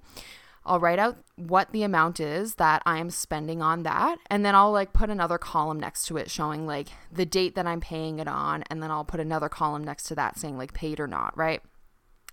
I'll 0.65 0.79
write 0.79 0.97
out 0.97 1.17
what 1.35 1.71
the 1.71 1.83
amount 1.83 2.19
is 2.19 2.55
that 2.55 2.81
I 2.85 2.97
am 2.97 3.12
spending 3.12 3.62
on 3.62 3.83
that. 3.83 4.17
And 4.31 4.43
then 4.43 4.55
I'll 4.55 4.71
like 4.71 4.93
put 4.93 5.12
another 5.12 5.38
column 5.38 5.79
next 5.79 6.05
to 6.07 6.17
it 6.17 6.31
showing 6.31 6.65
like 6.65 6.88
the 7.12 7.25
date 7.25 7.55
that 7.55 7.67
I'm 7.67 7.81
paying 7.81 8.17
it 8.19 8.27
on. 8.27 8.63
And 8.69 8.81
then 8.81 8.89
I'll 8.89 9.05
put 9.05 9.19
another 9.19 9.50
column 9.50 9.83
next 9.83 10.05
to 10.05 10.15
that 10.15 10.39
saying 10.39 10.57
like 10.57 10.74
paid 10.74 11.00
or 11.00 11.07
not, 11.07 11.38
right? 11.38 11.62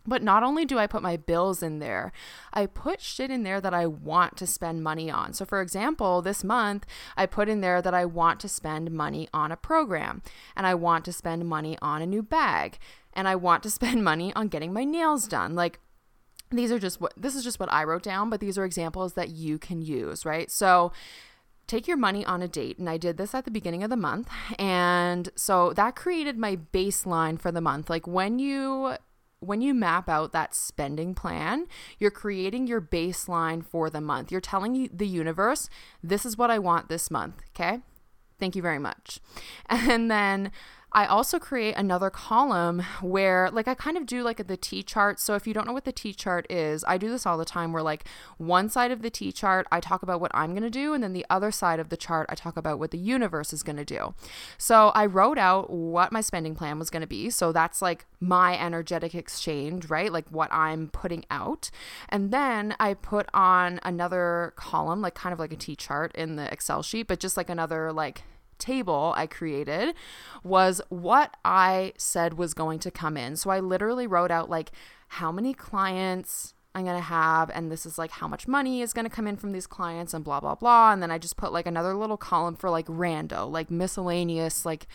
But 0.06 0.22
not 0.22 0.42
only 0.42 0.64
do 0.64 0.78
I 0.78 0.86
put 0.86 1.02
my 1.02 1.16
bills 1.16 1.62
in 1.62 1.78
there, 1.78 2.12
I 2.52 2.66
put 2.66 3.00
shit 3.00 3.30
in 3.30 3.44
there 3.44 3.60
that 3.60 3.74
I 3.74 3.86
want 3.86 4.36
to 4.38 4.46
spend 4.46 4.82
money 4.82 5.10
on. 5.10 5.32
So, 5.32 5.44
for 5.44 5.60
example, 5.60 6.22
this 6.22 6.42
month, 6.42 6.86
I 7.16 7.26
put 7.26 7.48
in 7.48 7.60
there 7.60 7.80
that 7.80 7.94
I 7.94 8.04
want 8.04 8.40
to 8.40 8.48
spend 8.48 8.90
money 8.90 9.28
on 9.32 9.52
a 9.52 9.56
program 9.56 10.22
and 10.56 10.66
I 10.66 10.74
want 10.74 11.04
to 11.04 11.12
spend 11.12 11.48
money 11.48 11.78
on 11.80 12.02
a 12.02 12.06
new 12.06 12.22
bag 12.22 12.78
and 13.12 13.28
I 13.28 13.36
want 13.36 13.62
to 13.62 13.70
spend 13.78 14.04
money 14.04 14.32
on 14.34 14.48
getting 14.48 14.72
my 14.72 14.84
nails 14.84 15.28
done. 15.28 15.54
Like, 15.54 15.78
these 16.50 16.70
are 16.70 16.78
just 16.78 17.00
what 17.00 17.14
this 17.16 17.34
is 17.34 17.44
just 17.44 17.58
what 17.58 17.72
I 17.72 17.84
wrote 17.84 18.02
down, 18.02 18.28
but 18.28 18.40
these 18.40 18.58
are 18.58 18.64
examples 18.64 19.14
that 19.14 19.30
you 19.30 19.58
can 19.58 19.80
use, 19.80 20.26
right? 20.26 20.50
So, 20.50 20.92
take 21.66 21.88
your 21.88 21.96
money 21.96 22.24
on 22.24 22.42
a 22.42 22.48
date. 22.48 22.78
And 22.78 22.90
I 22.90 22.96
did 22.98 23.16
this 23.16 23.34
at 23.34 23.44
the 23.44 23.50
beginning 23.50 23.82
of 23.82 23.88
the 23.88 23.96
month. 23.96 24.28
And 24.58 25.30
so 25.36 25.72
that 25.74 25.96
created 25.96 26.36
my 26.36 26.56
baseline 26.56 27.40
for 27.40 27.50
the 27.50 27.60
month. 27.60 27.88
Like 27.88 28.06
when 28.06 28.38
you 28.38 28.96
when 29.42 29.60
you 29.60 29.74
map 29.74 30.08
out 30.08 30.32
that 30.32 30.54
spending 30.54 31.14
plan, 31.14 31.66
you're 31.98 32.10
creating 32.10 32.66
your 32.66 32.80
baseline 32.80 33.64
for 33.64 33.90
the 33.90 34.00
month. 34.00 34.30
You're 34.30 34.40
telling 34.40 34.88
the 34.92 35.06
universe, 35.06 35.68
this 36.02 36.24
is 36.24 36.38
what 36.38 36.50
I 36.50 36.58
want 36.58 36.88
this 36.88 37.10
month. 37.10 37.42
Okay. 37.50 37.80
Thank 38.38 38.56
you 38.56 38.62
very 38.62 38.78
much. 38.78 39.20
And 39.68 40.10
then 40.10 40.50
I 40.94 41.06
also 41.06 41.38
create 41.38 41.74
another 41.76 42.10
column 42.10 42.80
where, 43.00 43.50
like, 43.50 43.66
I 43.66 43.74
kind 43.74 43.96
of 43.96 44.04
do 44.04 44.22
like 44.22 44.46
the 44.46 44.56
T 44.56 44.82
chart. 44.82 45.18
So, 45.18 45.34
if 45.34 45.46
you 45.46 45.54
don't 45.54 45.66
know 45.66 45.72
what 45.72 45.86
the 45.86 45.92
T 45.92 46.12
chart 46.12 46.46
is, 46.50 46.84
I 46.86 46.98
do 46.98 47.08
this 47.10 47.24
all 47.24 47.38
the 47.38 47.44
time 47.46 47.72
where, 47.72 47.82
like, 47.82 48.04
one 48.36 48.68
side 48.68 48.90
of 48.90 49.00
the 49.00 49.10
T 49.10 49.32
chart, 49.32 49.66
I 49.72 49.80
talk 49.80 50.02
about 50.02 50.20
what 50.20 50.30
I'm 50.34 50.50
going 50.50 50.62
to 50.62 50.70
do, 50.70 50.92
and 50.92 51.02
then 51.02 51.14
the 51.14 51.24
other 51.30 51.50
side 51.50 51.80
of 51.80 51.88
the 51.88 51.96
chart, 51.96 52.26
I 52.28 52.34
talk 52.34 52.56
about 52.56 52.78
what 52.78 52.90
the 52.90 52.98
universe 52.98 53.52
is 53.52 53.62
going 53.62 53.76
to 53.76 53.84
do. 53.84 54.14
So, 54.58 54.88
I 54.94 55.06
wrote 55.06 55.38
out 55.38 55.70
what 55.70 56.12
my 56.12 56.20
spending 56.20 56.54
plan 56.54 56.78
was 56.78 56.90
going 56.90 57.00
to 57.00 57.06
be. 57.06 57.30
So, 57.30 57.52
that's 57.52 57.80
like 57.80 58.04
my 58.20 58.58
energetic 58.58 59.14
exchange, 59.14 59.88
right? 59.88 60.12
Like, 60.12 60.28
what 60.28 60.52
I'm 60.52 60.88
putting 60.88 61.24
out. 61.30 61.70
And 62.10 62.30
then 62.30 62.76
I 62.78 62.94
put 62.94 63.28
on 63.32 63.80
another 63.82 64.52
column, 64.56 65.00
like, 65.00 65.14
kind 65.14 65.32
of 65.32 65.38
like 65.38 65.52
a 65.52 65.56
T 65.56 65.74
chart 65.74 66.14
in 66.14 66.36
the 66.36 66.52
Excel 66.52 66.82
sheet, 66.82 67.08
but 67.08 67.18
just 67.18 67.36
like 67.36 67.48
another, 67.48 67.92
like, 67.92 68.24
table 68.58 69.14
I 69.16 69.26
created 69.26 69.94
was 70.42 70.80
what 70.88 71.36
I 71.44 71.92
said 71.96 72.34
was 72.34 72.54
going 72.54 72.78
to 72.80 72.90
come 72.90 73.16
in. 73.16 73.36
So 73.36 73.50
I 73.50 73.60
literally 73.60 74.06
wrote 74.06 74.30
out 74.30 74.50
like 74.50 74.70
how 75.08 75.32
many 75.32 75.54
clients 75.54 76.54
I'm 76.74 76.84
going 76.84 76.96
to 76.96 77.02
have, 77.02 77.50
and 77.50 77.70
this 77.70 77.84
is 77.84 77.98
like 77.98 78.12
how 78.12 78.26
much 78.26 78.48
money 78.48 78.80
is 78.80 78.92
going 78.92 79.04
to 79.04 79.14
come 79.14 79.26
in 79.26 79.36
from 79.36 79.52
these 79.52 79.66
clients, 79.66 80.14
and 80.14 80.24
blah, 80.24 80.40
blah, 80.40 80.54
blah. 80.54 80.92
And 80.92 81.02
then 81.02 81.10
I 81.10 81.18
just 81.18 81.36
put 81.36 81.52
like 81.52 81.66
another 81.66 81.94
little 81.94 82.16
column 82.16 82.56
for 82.56 82.70
like 82.70 82.86
rando, 82.86 83.50
like 83.50 83.70
miscellaneous, 83.70 84.64
like 84.64 84.86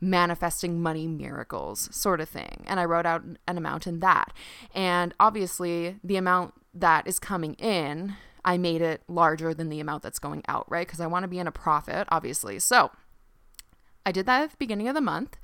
manifesting 0.00 0.80
money 0.80 1.06
miracles 1.06 1.88
sort 1.92 2.20
of 2.20 2.28
thing. 2.28 2.62
And 2.66 2.78
I 2.78 2.84
wrote 2.84 3.06
out 3.06 3.24
an 3.48 3.58
amount 3.58 3.86
in 3.86 4.00
that. 4.00 4.32
And 4.74 5.12
obviously, 5.18 5.96
the 6.04 6.16
amount 6.16 6.54
that 6.72 7.06
is 7.06 7.18
coming 7.18 7.54
in, 7.54 8.14
I 8.44 8.56
made 8.58 8.82
it 8.82 9.02
larger 9.08 9.54
than 9.54 9.70
the 9.70 9.80
amount 9.80 10.02
that's 10.02 10.18
going 10.18 10.42
out, 10.46 10.70
right? 10.70 10.86
Because 10.86 11.00
I 11.00 11.06
want 11.06 11.24
to 11.24 11.28
be 11.28 11.38
in 11.38 11.46
a 11.46 11.52
profit, 11.52 12.06
obviously. 12.10 12.58
So, 12.60 12.90
I 14.06 14.12
did 14.12 14.26
that 14.26 14.42
at 14.42 14.50
the 14.50 14.56
beginning 14.58 14.88
of 14.88 14.94
the 14.94 15.00
month. 15.00 15.38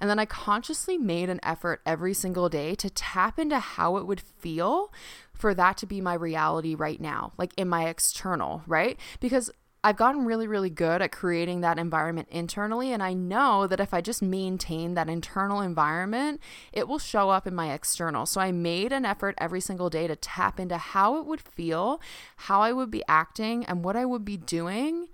And 0.00 0.08
then 0.08 0.18
I 0.18 0.24
consciously 0.24 0.98
made 0.98 1.30
an 1.30 1.40
effort 1.42 1.80
every 1.84 2.14
single 2.14 2.48
day 2.48 2.74
to 2.76 2.90
tap 2.90 3.38
into 3.38 3.58
how 3.58 3.96
it 3.96 4.06
would 4.06 4.20
feel 4.20 4.92
for 5.32 5.54
that 5.54 5.76
to 5.78 5.86
be 5.86 6.00
my 6.00 6.14
reality 6.14 6.74
right 6.74 7.00
now, 7.00 7.32
like 7.36 7.52
in 7.56 7.68
my 7.68 7.88
external, 7.88 8.62
right? 8.66 8.98
Because 9.20 9.50
I've 9.82 9.96
gotten 9.96 10.24
really, 10.24 10.46
really 10.46 10.70
good 10.70 11.02
at 11.02 11.12
creating 11.12 11.60
that 11.60 11.78
environment 11.78 12.28
internally. 12.30 12.90
And 12.90 13.02
I 13.02 13.12
know 13.12 13.66
that 13.66 13.80
if 13.80 13.92
I 13.92 14.00
just 14.00 14.22
maintain 14.22 14.94
that 14.94 15.10
internal 15.10 15.60
environment, 15.60 16.40
it 16.72 16.88
will 16.88 16.98
show 16.98 17.28
up 17.28 17.46
in 17.46 17.54
my 17.54 17.70
external. 17.70 18.24
So 18.24 18.40
I 18.40 18.50
made 18.50 18.94
an 18.94 19.04
effort 19.04 19.34
every 19.36 19.60
single 19.60 19.90
day 19.90 20.06
to 20.06 20.16
tap 20.16 20.58
into 20.58 20.78
how 20.78 21.18
it 21.18 21.26
would 21.26 21.42
feel, 21.42 22.00
how 22.36 22.62
I 22.62 22.72
would 22.72 22.90
be 22.90 23.02
acting, 23.06 23.66
and 23.66 23.84
what 23.84 23.94
I 23.94 24.06
would 24.06 24.24
be 24.24 24.38
doing 24.38 25.08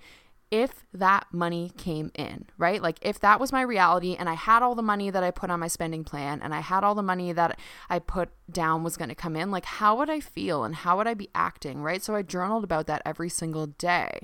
if 0.51 0.85
that 0.93 1.27
money 1.33 1.71
came 1.77 2.11
in, 2.15 2.47
right? 2.59 2.83
Like 2.83 2.99
if 3.03 3.21
that 3.21 3.39
was 3.39 3.53
my 3.53 3.63
reality 3.63 4.17
and 4.19 4.29
I 4.29 4.35
had 4.35 4.63
all 4.63 4.75
the 4.75 4.83
money 4.83 5.09
that 5.09 5.23
I 5.23 5.31
put 5.31 5.51
on 5.51 5.61
my 5.61 5.69
spending 5.69 6.03
plan 6.03 6.41
and 6.43 6.53
I 6.53 6.61
had 6.61 6.83
all 6.83 6.95
the 6.95 7.03
money 7.03 7.33
that 7.33 7.59
I 7.89 8.01
put 8.01 8.31
down 8.51 8.83
was 8.83 8.97
going 8.97 9.11
to 9.11 9.15
come 9.15 9.37
in, 9.37 9.51
like 9.53 9.65
how 9.65 9.97
would 9.97 10.11
I 10.11 10.19
feel 10.19 10.65
and 10.65 10.75
how 10.75 10.97
would 10.97 11.07
I 11.07 11.15
be 11.15 11.29
acting, 11.35 11.83
right? 11.83 12.03
So 12.03 12.17
I 12.17 12.23
journaled 12.23 12.65
about 12.65 12.89
that 12.89 13.03
every 13.07 13.29
single 13.29 13.69
day. 13.69 14.21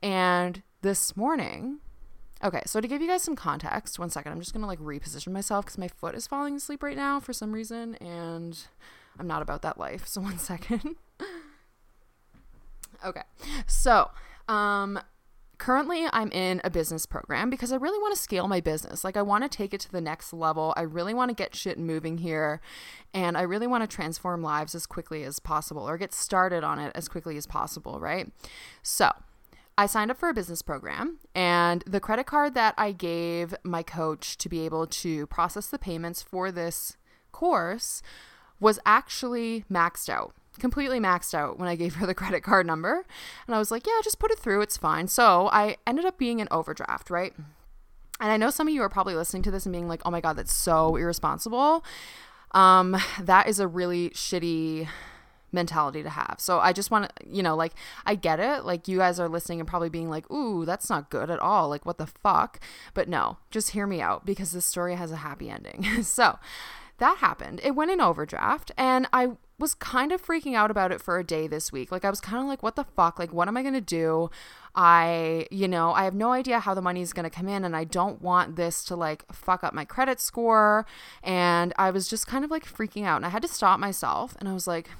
And 0.00 0.62
this 0.82 1.16
morning, 1.16 1.78
okay, 2.42 2.62
so 2.66 2.80
to 2.80 2.86
give 2.86 3.02
you 3.02 3.08
guys 3.08 3.22
some 3.22 3.34
context, 3.34 3.98
one 3.98 4.10
second, 4.10 4.30
I'm 4.30 4.40
just 4.40 4.52
going 4.52 4.62
to 4.62 4.68
like 4.68 4.78
reposition 4.78 5.32
myself 5.32 5.66
cuz 5.66 5.78
my 5.78 5.88
foot 5.88 6.14
is 6.14 6.28
falling 6.28 6.54
asleep 6.56 6.82
right 6.82 6.96
now 6.96 7.18
for 7.18 7.32
some 7.32 7.50
reason 7.50 7.96
and 7.96 8.66
I'm 9.18 9.26
not 9.26 9.42
about 9.42 9.62
that 9.62 9.78
life. 9.78 10.06
So 10.14 10.20
one 10.20 10.38
second. 10.38 10.94
okay. 13.04 13.22
So, 13.66 14.10
um 14.48 15.00
currently 15.64 16.04
I'm 16.12 16.30
in 16.30 16.60
a 16.62 16.68
business 16.68 17.06
program 17.06 17.48
because 17.48 17.72
I 17.72 17.76
really 17.76 17.98
want 17.98 18.14
to 18.14 18.20
scale 18.20 18.46
my 18.48 18.60
business. 18.60 19.02
Like 19.02 19.16
I 19.16 19.22
want 19.22 19.44
to 19.44 19.48
take 19.48 19.72
it 19.72 19.80
to 19.80 19.90
the 19.90 20.00
next 20.02 20.34
level. 20.34 20.74
I 20.76 20.82
really 20.82 21.14
want 21.14 21.30
to 21.30 21.34
get 21.34 21.54
shit 21.54 21.78
moving 21.78 22.18
here 22.18 22.60
and 23.14 23.34
I 23.34 23.42
really 23.42 23.66
want 23.66 23.82
to 23.82 23.86
transform 23.86 24.42
lives 24.42 24.74
as 24.74 24.84
quickly 24.84 25.24
as 25.24 25.38
possible 25.38 25.88
or 25.88 25.96
get 25.96 26.12
started 26.12 26.64
on 26.64 26.78
it 26.78 26.92
as 26.94 27.08
quickly 27.08 27.38
as 27.38 27.46
possible, 27.46 27.98
right? 27.98 28.30
So, 28.82 29.10
I 29.78 29.86
signed 29.86 30.10
up 30.10 30.18
for 30.18 30.28
a 30.28 30.34
business 30.34 30.62
program, 30.62 31.18
and 31.34 31.82
the 31.84 31.98
credit 31.98 32.26
card 32.26 32.54
that 32.54 32.74
I 32.78 32.92
gave 32.92 33.56
my 33.64 33.82
coach 33.82 34.38
to 34.38 34.48
be 34.48 34.64
able 34.64 34.86
to 34.86 35.26
process 35.26 35.66
the 35.66 35.80
payments 35.80 36.22
for 36.22 36.52
this 36.52 36.96
course 37.32 38.00
was 38.60 38.78
actually 38.86 39.64
maxed 39.68 40.08
out 40.08 40.32
completely 40.58 41.00
maxed 41.00 41.34
out 41.34 41.58
when 41.58 41.68
I 41.68 41.76
gave 41.76 41.96
her 41.96 42.06
the 42.06 42.14
credit 42.14 42.42
card 42.42 42.66
number. 42.66 43.04
And 43.46 43.54
I 43.54 43.58
was 43.58 43.70
like, 43.70 43.86
yeah, 43.86 44.00
just 44.02 44.18
put 44.18 44.30
it 44.30 44.38
through. 44.38 44.60
It's 44.62 44.76
fine. 44.76 45.08
So 45.08 45.48
I 45.52 45.76
ended 45.86 46.04
up 46.04 46.18
being 46.18 46.40
an 46.40 46.48
overdraft, 46.50 47.10
right? 47.10 47.34
And 48.20 48.30
I 48.30 48.36
know 48.36 48.50
some 48.50 48.68
of 48.68 48.74
you 48.74 48.82
are 48.82 48.88
probably 48.88 49.14
listening 49.14 49.42
to 49.44 49.50
this 49.50 49.66
and 49.66 49.72
being 49.72 49.88
like, 49.88 50.02
oh 50.04 50.10
my 50.10 50.20
God, 50.20 50.36
that's 50.36 50.54
so 50.54 50.96
irresponsible. 50.96 51.84
Um, 52.52 52.96
that 53.20 53.48
is 53.48 53.58
a 53.58 53.66
really 53.66 54.10
shitty 54.10 54.88
mentality 55.54 56.02
to 56.02 56.10
have. 56.10 56.36
So 56.38 56.58
I 56.58 56.72
just 56.72 56.90
want 56.90 57.08
to, 57.08 57.28
you 57.28 57.42
know, 57.42 57.56
like 57.56 57.72
I 58.04 58.14
get 58.14 58.40
it. 58.40 58.64
Like 58.64 58.88
you 58.88 58.98
guys 58.98 59.18
are 59.18 59.28
listening 59.28 59.60
and 59.60 59.68
probably 59.68 59.88
being 59.88 60.10
like, 60.10 60.30
"Ooh, 60.30 60.64
that's 60.64 60.90
not 60.90 61.10
good 61.10 61.30
at 61.30 61.38
all. 61.38 61.68
Like 61.68 61.86
what 61.86 61.98
the 61.98 62.06
fuck?" 62.06 62.60
But 62.92 63.08
no, 63.08 63.38
just 63.50 63.70
hear 63.70 63.86
me 63.86 64.00
out 64.00 64.26
because 64.26 64.52
this 64.52 64.66
story 64.66 64.96
has 64.96 65.10
a 65.12 65.16
happy 65.16 65.48
ending. 65.48 66.02
so, 66.02 66.38
that 66.98 67.18
happened. 67.18 67.60
It 67.62 67.74
went 67.74 67.90
in 67.90 68.00
overdraft 68.00 68.70
and 68.76 69.06
I 69.12 69.32
was 69.58 69.74
kind 69.74 70.12
of 70.12 70.24
freaking 70.24 70.54
out 70.54 70.70
about 70.70 70.92
it 70.92 71.00
for 71.00 71.18
a 71.18 71.24
day 71.24 71.46
this 71.46 71.70
week. 71.70 71.92
Like 71.92 72.04
I 72.04 72.10
was 72.10 72.20
kind 72.20 72.42
of 72.42 72.48
like 72.48 72.62
what 72.62 72.76
the 72.76 72.84
fuck? 72.84 73.18
Like 73.18 73.32
what 73.32 73.48
am 73.48 73.56
I 73.56 73.62
going 73.62 73.74
to 73.74 73.80
do? 73.80 74.30
I, 74.74 75.46
you 75.50 75.68
know, 75.68 75.92
I 75.92 76.04
have 76.04 76.14
no 76.14 76.32
idea 76.32 76.58
how 76.58 76.74
the 76.74 76.82
money 76.82 77.00
is 77.00 77.12
going 77.12 77.24
to 77.24 77.30
come 77.30 77.48
in 77.48 77.64
and 77.64 77.76
I 77.76 77.84
don't 77.84 78.20
want 78.20 78.56
this 78.56 78.82
to 78.84 78.96
like 78.96 79.24
fuck 79.32 79.62
up 79.62 79.72
my 79.72 79.84
credit 79.84 80.20
score 80.20 80.84
and 81.22 81.72
I 81.78 81.90
was 81.90 82.08
just 82.08 82.26
kind 82.26 82.44
of 82.44 82.50
like 82.50 82.66
freaking 82.66 83.04
out 83.04 83.16
and 83.16 83.26
I 83.26 83.28
had 83.28 83.42
to 83.42 83.48
stop 83.48 83.78
myself 83.78 84.36
and 84.40 84.48
I 84.48 84.52
was 84.52 84.66
like 84.66 84.90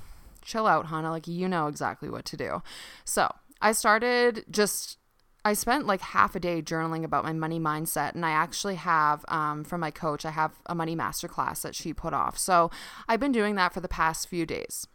chill 0.43 0.67
out, 0.67 0.87
Hannah, 0.87 1.11
like 1.11 1.27
you 1.27 1.49
know 1.49 1.67
exactly 1.67 2.09
what 2.09 2.25
to 2.27 2.37
do. 2.37 2.63
So, 3.05 3.35
I 3.61 3.73
started 3.73 4.45
just 4.51 4.99
I 5.45 5.53
spent 5.53 5.87
like 5.87 6.01
half 6.01 6.35
a 6.35 6.41
day 6.41 6.63
journaling 6.63 7.05
about 7.05 7.25
my 7.25 7.33
money 7.33 7.61
mindset, 7.61 8.15
and 8.15 8.25
I 8.25 8.31
actually 8.31 8.77
have 8.77 9.25
um, 9.29 9.63
from 9.65 9.81
my 9.81 9.91
coach, 9.91 10.25
I 10.25 10.31
have 10.31 10.53
a 10.67 10.75
money 10.75 10.97
masterclass 10.97 11.61
that 11.63 11.75
she 11.75 11.93
put 11.93 12.15
off. 12.15 12.39
So 12.39 12.71
I've 13.09 13.21
been 13.21 13.33
doing 13.33 13.55
that 13.57 13.75
for 13.75 13.81
the 13.81 13.89
past 13.89 14.29
few 14.29 14.47
days. 14.47 14.87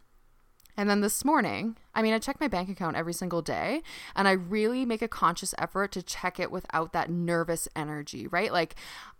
And 0.76 0.88
then 0.88 1.02
this 1.02 1.24
morning, 1.24 1.76
I 1.94 2.00
mean, 2.00 2.14
I 2.14 2.18
check 2.18 2.40
my 2.40 2.48
bank 2.48 2.68
account 2.68 2.96
every 2.96 3.12
single 3.12 3.42
day, 3.42 3.82
and 4.16 4.26
I 4.26 4.32
really 4.32 4.84
make 4.84 5.02
a 5.02 5.08
conscious 5.08 5.54
effort 5.58 5.92
to 5.92 6.02
check 6.02 6.40
it 6.40 6.50
without 6.50 6.92
that 6.94 7.10
nervous 7.10 7.68
energy, 7.76 8.26
right? 8.26 8.52
Like, 8.52 8.74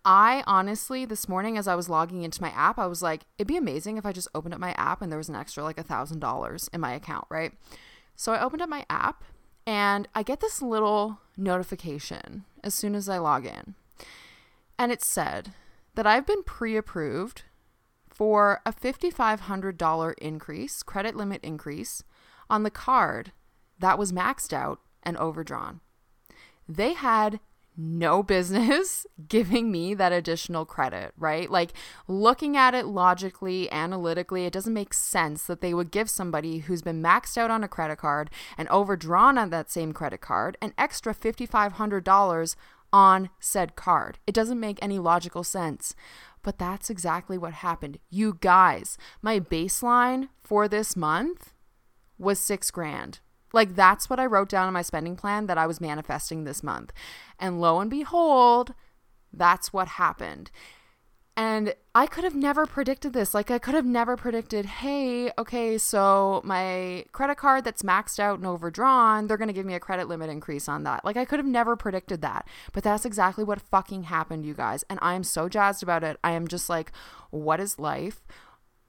I 0.05 0.43
honestly, 0.47 1.05
this 1.05 1.29
morning, 1.29 1.59
as 1.59 1.69
I 1.69 1.75
was 1.75 1.89
logging 1.89 2.23
into 2.23 2.41
my 2.41 2.51
app, 2.51 2.79
I 2.79 2.87
was 2.87 3.03
like, 3.03 3.27
it'd 3.39 3.47
be 3.47 3.57
amazing 3.57 3.99
if 3.99 4.07
I 4.07 4.13
just 4.13 4.29
opened 4.35 4.55
up 4.55 4.61
my 4.61 4.73
app 4.73 5.03
and 5.03 5.13
there 5.13 5.19
was 5.19 5.29
an 5.29 5.37
extra 5.37 5.63
like 5.63 5.79
a 5.79 5.83
thousand 5.83 6.21
dollars 6.21 6.71
in 6.73 6.81
my 6.81 6.93
account, 6.95 7.27
right? 7.29 7.53
So 8.17 8.33
I 8.33 8.43
opened 8.43 8.63
up 8.63 8.69
my 8.69 8.85
app 8.89 9.25
and 9.71 10.09
I 10.17 10.25
get 10.25 10.41
this 10.41 10.61
little 10.61 11.21
notification 11.37 12.45
as 12.65 12.75
soon 12.75 12.97
as 12.97 13.09
I 13.09 13.19
log 13.19 13.47
in. 13.47 13.77
And 14.77 14.91
it 14.91 15.01
said 15.01 15.53
that 15.95 16.09
I've 16.09 16.27
been 16.27 16.43
pre 16.43 16.77
approved 16.77 17.45
for 18.09 18.63
a 18.67 18.73
$5,500 18.73 20.15
increase, 20.19 20.83
credit 20.83 21.15
limit 21.15 21.45
increase, 21.45 22.03
on 22.51 22.65
the 22.65 22.71
card 22.73 23.31
that 23.79 23.97
was 23.97 24.11
maxed 24.11 24.53
out 24.53 24.81
and 25.05 25.17
overdrawn. 25.19 25.79
They 26.69 26.95
had 26.95 27.39
no 27.81 28.23
business 28.23 29.07
giving 29.29 29.73
me 29.73 29.95
that 29.95 30.13
additional 30.13 30.65
credit, 30.65 31.13
right? 31.17 31.51
Like 31.51 31.73
looking 32.07 32.57
at 32.57 32.75
it 32.75 32.87
logically, 32.87 33.71
analytically, 33.73 34.45
it 34.45 34.53
doesn't 34.53 34.75
make 34.75 34.93
sense 34.93 35.45
that 35.47 35.61
they 35.61 35.73
would 35.73 35.91
give 35.91 36.11
somebody 36.11 36.59
who's 36.59 36.83
been 36.83 37.03
maxed 37.03 37.39
out 37.39 37.51
on 37.51 37.65
a 37.65 37.69
credit 37.69 37.99
card 37.99 38.31
and 38.59 38.69
overdrawn 38.69 39.39
on 39.39 39.51
that 39.51 39.71
same 39.71 39.93
credit 39.93 40.21
card 40.21 40.57
an 40.61 40.75
extra 40.77 41.15
$5,500 41.15 42.57
on 42.93 43.31
said 43.39 43.77
card. 43.77 44.19
It 44.27 44.35
doesn't 44.35 44.61
make 44.61 44.79
any 44.83 44.99
logical 44.99 45.45
sense. 45.45 45.95
But 46.43 46.59
that's 46.59 46.89
exactly 46.89 47.37
what 47.37 47.53
happened. 47.53 47.99
You 48.09 48.39
guys, 48.41 48.97
my 49.21 49.41
baseline 49.41 50.29
for 50.43 50.69
this 50.69 50.97
month 50.97 51.53
was 52.19 52.39
six 52.39 52.71
grand. 52.71 53.21
Like 53.53 53.75
that's 53.75 54.09
what 54.09 54.21
I 54.21 54.27
wrote 54.27 54.49
down 54.49 54.69
in 54.69 54.75
my 54.75 54.83
spending 54.83 55.17
plan 55.17 55.47
that 55.47 55.59
I 55.59 55.67
was 55.67 55.81
manifesting 55.81 56.45
this 56.45 56.63
month. 56.63 56.93
And 57.39 57.61
lo 57.61 57.81
and 57.81 57.91
behold, 57.91 58.75
that's 59.33 59.73
what 59.73 59.89
happened. 59.89 60.51
And 61.37 61.75
I 61.95 62.07
could 62.07 62.25
have 62.25 62.35
never 62.35 62.67
predicted 62.67 63.15
this. 63.15 63.33
Like, 63.33 63.51
I 63.51 63.59
could 63.59 63.73
have 63.75 63.87
never 63.87 64.15
predicted, 64.15 64.67
hey, 64.67 65.31
okay, 65.39 65.79
so 65.79 66.43
my 66.45 67.07
credit 67.13 67.37
card 67.37 67.65
that's 67.65 67.83
maxed 67.83 68.19
out 68.19 68.39
and 68.39 68.47
overdrawn, 68.47 69.27
they're 69.27 69.39
going 69.39 69.49
to 69.49 69.55
give 69.55 69.65
me 69.65 69.73
a 69.73 69.81
credit 69.81 70.07
limit 70.07 70.29
increase 70.29 70.69
on 70.69 70.83
that. 70.83 71.03
Like, 71.03 71.17
I 71.17 71.25
could 71.25 71.39
have 71.39 71.47
never 71.47 71.77
predicted 71.77 72.21
that. 72.21 72.47
But 72.73 72.83
that's 72.83 73.07
exactly 73.07 73.43
what 73.43 73.63
fucking 73.63 74.03
happened, 74.03 74.45
you 74.45 74.53
guys. 74.53 74.85
And 74.91 74.99
I 75.01 75.15
am 75.15 75.25
so 75.25 75.49
jazzed 75.49 75.83
about 75.83 76.05
it. 76.05 76.19
I 76.23 76.33
am 76.33 76.47
just 76.47 76.69
like, 76.69 76.93
what 77.31 77.59
is 77.59 77.79
life? 77.79 78.21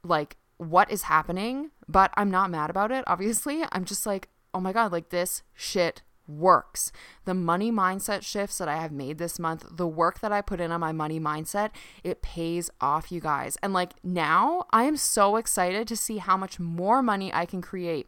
like 0.04 0.38
what 0.58 0.92
is 0.92 1.04
happening, 1.04 1.72
but 1.88 2.12
I'm 2.16 2.30
not 2.30 2.52
mad 2.52 2.70
about 2.70 2.92
it. 2.92 3.04
Obviously, 3.08 3.64
I'm 3.72 3.86
just 3.86 4.06
like, 4.06 4.30
oh 4.54 4.60
my 4.60 4.74
God, 4.74 4.92
like 4.92 5.10
this 5.10 5.44
shit 5.54 6.02
works. 6.28 6.92
The 7.26 7.34
money 7.34 7.72
mindset 7.72 8.24
shifts 8.24 8.58
that 8.58 8.68
I 8.68 8.78
have 8.78 8.92
made 8.92 9.18
this 9.18 9.40
month, 9.40 9.66
the 9.70 9.88
work 9.88 10.20
that 10.20 10.32
I 10.32 10.42
put 10.42 10.62
in 10.62 10.72
on 10.72 10.80
my 10.80 10.92
money 10.92 11.20
mindset, 11.20 11.72
it 12.04 12.22
pays 12.22 12.70
off, 12.80 13.12
you 13.12 13.20
guys. 13.20 13.58
And 13.62 13.74
like 13.74 13.94
now, 14.04 14.66
I 14.72 14.84
am 14.84 14.98
so 14.98 15.36
excited 15.36 15.88
to 15.88 15.96
see 15.96 16.18
how 16.18 16.38
much 16.38 16.60
more 16.60 17.02
money 17.02 17.34
I 17.34 17.46
can 17.46 17.62
create. 17.62 18.08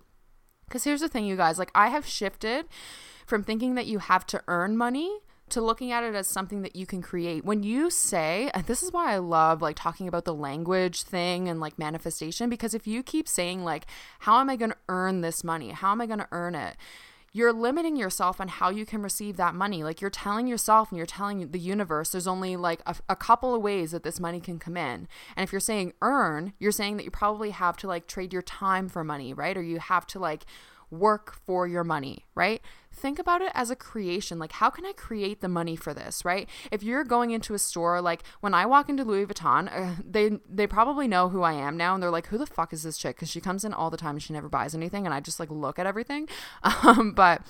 Because 0.68 0.84
here's 0.84 1.02
the 1.02 1.10
thing, 1.10 1.26
you 1.26 1.36
guys, 1.36 1.60
like 1.60 1.72
I 1.76 1.90
have 1.90 2.06
shifted 2.06 2.66
from 3.26 3.44
thinking 3.44 3.76
that 3.76 3.86
you 3.86 4.00
have 4.00 4.26
to 4.28 4.44
earn 4.48 4.78
money 4.78 5.20
to 5.54 5.62
looking 5.62 5.92
at 5.92 6.04
it 6.04 6.16
as 6.16 6.28
something 6.28 6.62
that 6.64 6.76
you 6.76 6.86
can 6.86 7.02
create. 7.02 7.46
When 7.46 7.64
you 7.64 7.90
say, 7.90 8.52
this 8.66 8.84
is 8.84 8.92
why 8.92 9.14
I 9.14 9.18
love 9.18 9.62
like 9.62 9.76
talking 9.76 10.08
about 10.08 10.26
the 10.26 10.34
language 10.34 11.04
thing 11.04 11.48
and 11.48 11.60
like 11.60 11.80
manifestation, 11.80 12.50
because 12.50 12.74
if 12.74 12.88
you 12.88 13.04
keep 13.04 13.28
saying, 13.28 13.64
like, 13.64 13.86
how 14.20 14.40
am 14.40 14.50
I 14.50 14.56
going 14.56 14.72
to 14.72 14.78
earn 14.90 15.22
this 15.22 15.44
money? 15.44 15.70
How 15.70 15.92
am 15.92 16.02
I 16.02 16.08
going 16.08 16.20
to 16.20 16.28
earn 16.32 16.56
it? 16.56 16.76
You're 17.36 17.54
limiting 17.54 17.96
yourself 17.96 18.40
on 18.40 18.48
how 18.48 18.70
you 18.70 18.86
can 18.86 19.02
receive 19.02 19.38
that 19.38 19.56
money. 19.56 19.84
Like 19.84 20.02
you're 20.02 20.12
telling 20.12 20.46
yourself 20.46 20.92
and 20.92 20.98
you're 20.98 21.08
telling 21.08 21.50
the 21.50 21.60
universe 21.60 22.12
there's 22.12 22.28
only 22.28 22.56
like 22.56 22.82
a, 22.86 22.96
a 23.10 23.16
couple 23.16 23.56
of 23.56 23.62
ways 23.62 23.92
that 23.92 24.04
this 24.04 24.20
money 24.20 24.40
can 24.40 24.60
come 24.60 24.78
in. 24.78 25.08
And 25.36 25.44
if 25.44 25.52
you're 25.52 25.60
saying 25.60 25.94
earn, 26.02 26.54
you're 26.60 26.72
saying 26.72 26.98
that 26.98 27.06
you 27.06 27.12
probably 27.12 27.50
have 27.50 27.76
to 27.78 27.88
like 27.88 28.06
trade 28.06 28.34
your 28.34 28.44
time 28.44 28.88
for 28.88 29.04
money, 29.04 29.34
right? 29.34 29.58
Or 29.58 29.64
you 29.64 29.80
have 29.80 30.06
to 30.08 30.20
like 30.20 30.46
work 30.92 31.36
for 31.46 31.68
your 31.68 31.84
money, 31.84 32.24
right? 32.36 32.62
Think 32.94 33.20
about 33.20 33.42
it 33.42 33.52
as 33.54 33.70
a 33.70 33.76
creation. 33.76 34.40
Like, 34.40 34.54
how 34.54 34.70
can 34.70 34.86
I 34.86 34.94
create 34.94 35.42
the 35.42 35.50
money 35.50 35.76
for 35.76 35.94
this, 35.94 36.24
right? 36.24 36.48
If 36.72 36.84
you're 36.84 37.04
going 37.04 37.32
into 37.32 37.54
a 37.54 37.60
store, 37.60 38.00
like 38.02 38.24
when 38.40 38.54
I 38.54 38.66
walk 38.66 38.88
into 38.88 39.04
Louis 39.04 39.26
Vuitton, 39.26 39.70
uh, 39.72 40.02
they 40.08 40.40
they 40.50 40.68
probably 40.68 41.08
know 41.08 41.30
who 41.30 41.42
I 41.42 41.54
am 41.54 41.76
now, 41.76 41.94
and 41.94 42.02
they're 42.04 42.12
like, 42.12 42.28
"Who 42.28 42.38
the 42.38 42.46
fuck 42.46 42.72
is 42.72 42.84
this 42.84 42.98
chick?" 42.98 43.16
Because 43.16 43.30
she 43.30 43.42
comes 43.42 43.66
in 43.66 43.74
all 43.74 43.90
the 43.90 43.98
time 43.98 44.16
and 44.16 44.24
she 44.24 44.34
never 44.34 44.48
buys 44.48 44.76
anything, 44.76 45.06
and 45.06 45.14
I 45.14 45.20
just 45.20 45.40
like 45.40 45.50
look 45.50 45.80
at 45.80 45.88
everything. 45.88 46.28
Um, 46.84 47.14
but 47.14 47.42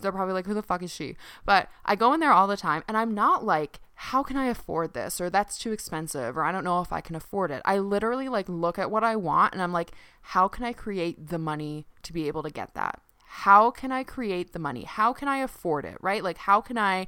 they're 0.00 0.12
probably 0.12 0.34
like, 0.34 0.46
who 0.46 0.54
the 0.54 0.62
fuck 0.62 0.82
is 0.82 0.92
she? 0.92 1.16
But 1.44 1.68
I 1.84 1.96
go 1.96 2.12
in 2.12 2.20
there 2.20 2.32
all 2.32 2.46
the 2.46 2.56
time 2.56 2.82
and 2.88 2.96
I'm 2.96 3.14
not 3.14 3.44
like, 3.44 3.80
how 3.94 4.22
can 4.22 4.36
I 4.36 4.46
afford 4.46 4.94
this? 4.94 5.20
Or 5.20 5.28
that's 5.28 5.58
too 5.58 5.72
expensive, 5.72 6.36
or 6.36 6.44
I 6.44 6.52
don't 6.52 6.64
know 6.64 6.80
if 6.80 6.92
I 6.92 7.00
can 7.00 7.16
afford 7.16 7.50
it. 7.50 7.62
I 7.64 7.78
literally 7.78 8.28
like 8.28 8.48
look 8.48 8.78
at 8.78 8.90
what 8.90 9.02
I 9.02 9.16
want 9.16 9.52
and 9.52 9.62
I'm 9.62 9.72
like, 9.72 9.92
how 10.20 10.46
can 10.48 10.64
I 10.64 10.72
create 10.72 11.28
the 11.28 11.38
money 11.38 11.86
to 12.04 12.12
be 12.12 12.28
able 12.28 12.42
to 12.44 12.50
get 12.50 12.74
that? 12.74 13.00
How 13.28 13.70
can 13.70 13.92
I 13.92 14.04
create 14.04 14.52
the 14.52 14.58
money? 14.58 14.84
How 14.84 15.12
can 15.12 15.28
I 15.28 15.38
afford 15.38 15.84
it? 15.84 15.98
Right? 16.00 16.24
Like, 16.24 16.38
how 16.38 16.60
can 16.60 16.78
I 16.78 17.06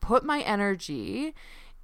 put 0.00 0.24
my 0.24 0.40
energy 0.40 1.34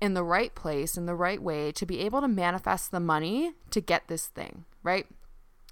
in 0.01 0.15
the 0.15 0.25
right 0.25 0.55
place, 0.55 0.97
in 0.97 1.07
the 1.07 1.15
right 1.15 1.41
way 1.41 1.71
to 1.73 1.87
be 1.87 2.01
able 2.01 2.21
to 2.21 2.29
manifest 2.29 2.91
the 2.91 3.01
money 3.01 3.53
to 3.71 3.81
get 3.81 4.09
this 4.09 4.27
thing, 4.27 4.65
right? 4.83 5.07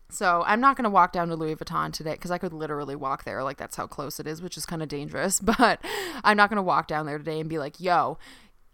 So 0.09 0.43
I'm 0.47 0.61
not 0.61 0.77
going 0.77 0.85
to 0.85 0.91
walk 0.91 1.13
down 1.13 1.29
to 1.29 1.37
Louis 1.37 1.57
Vuitton 1.57 1.93
today 1.93 2.13
because 2.13 2.31
I 2.31 2.39
could 2.39 2.53
literally 2.53 2.97
walk 2.97 3.25
there. 3.25 3.43
Like 3.43 3.57
that's 3.57 3.77
how 3.77 3.87
close 3.87 4.21
it 4.21 4.27
is, 4.27 4.43
which 4.43 4.57
is 4.57 4.67
kind 4.67 4.83
of 4.83 4.89
dangerous. 4.89 5.41
But 5.45 5.85
I'm 6.25 6.37
not 6.37 6.51
going 6.51 6.57
to 6.57 6.63
walk 6.63 6.87
down 6.87 7.07
there 7.07 7.19
today 7.19 7.41
and 7.41 7.49
be 7.49 7.59
like, 7.59 7.81
yo, 7.81 8.19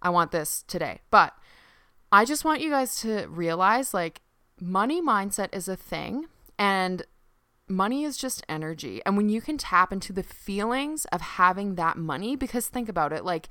I 0.02 0.11
want 0.11 0.31
this 0.31 0.64
today. 0.66 1.00
But 1.11 1.35
I 2.12 2.25
just 2.25 2.45
want 2.45 2.61
you 2.61 2.71
guys 2.71 3.00
to 3.00 3.26
realize 3.26 3.93
like 3.95 4.23
money 4.61 5.02
mindset 5.02 5.55
is 5.55 5.69
a 5.69 5.76
thing 5.76 6.26
and 6.59 7.02
money 7.68 8.04
is 8.04 8.16
just 8.16 8.44
energy. 8.49 9.02
And 9.04 9.16
when 9.16 9.28
you 9.28 9.40
can 9.40 9.58
tap 9.58 9.92
into 9.92 10.12
the 10.12 10.23
feelings 10.23 11.04
of 11.06 11.20
having 11.20 11.75
that 11.75 11.96
money, 11.96 12.37
because 12.37 12.68
think 12.68 12.88
about 12.88 13.12
it, 13.12 13.25
like, 13.25 13.49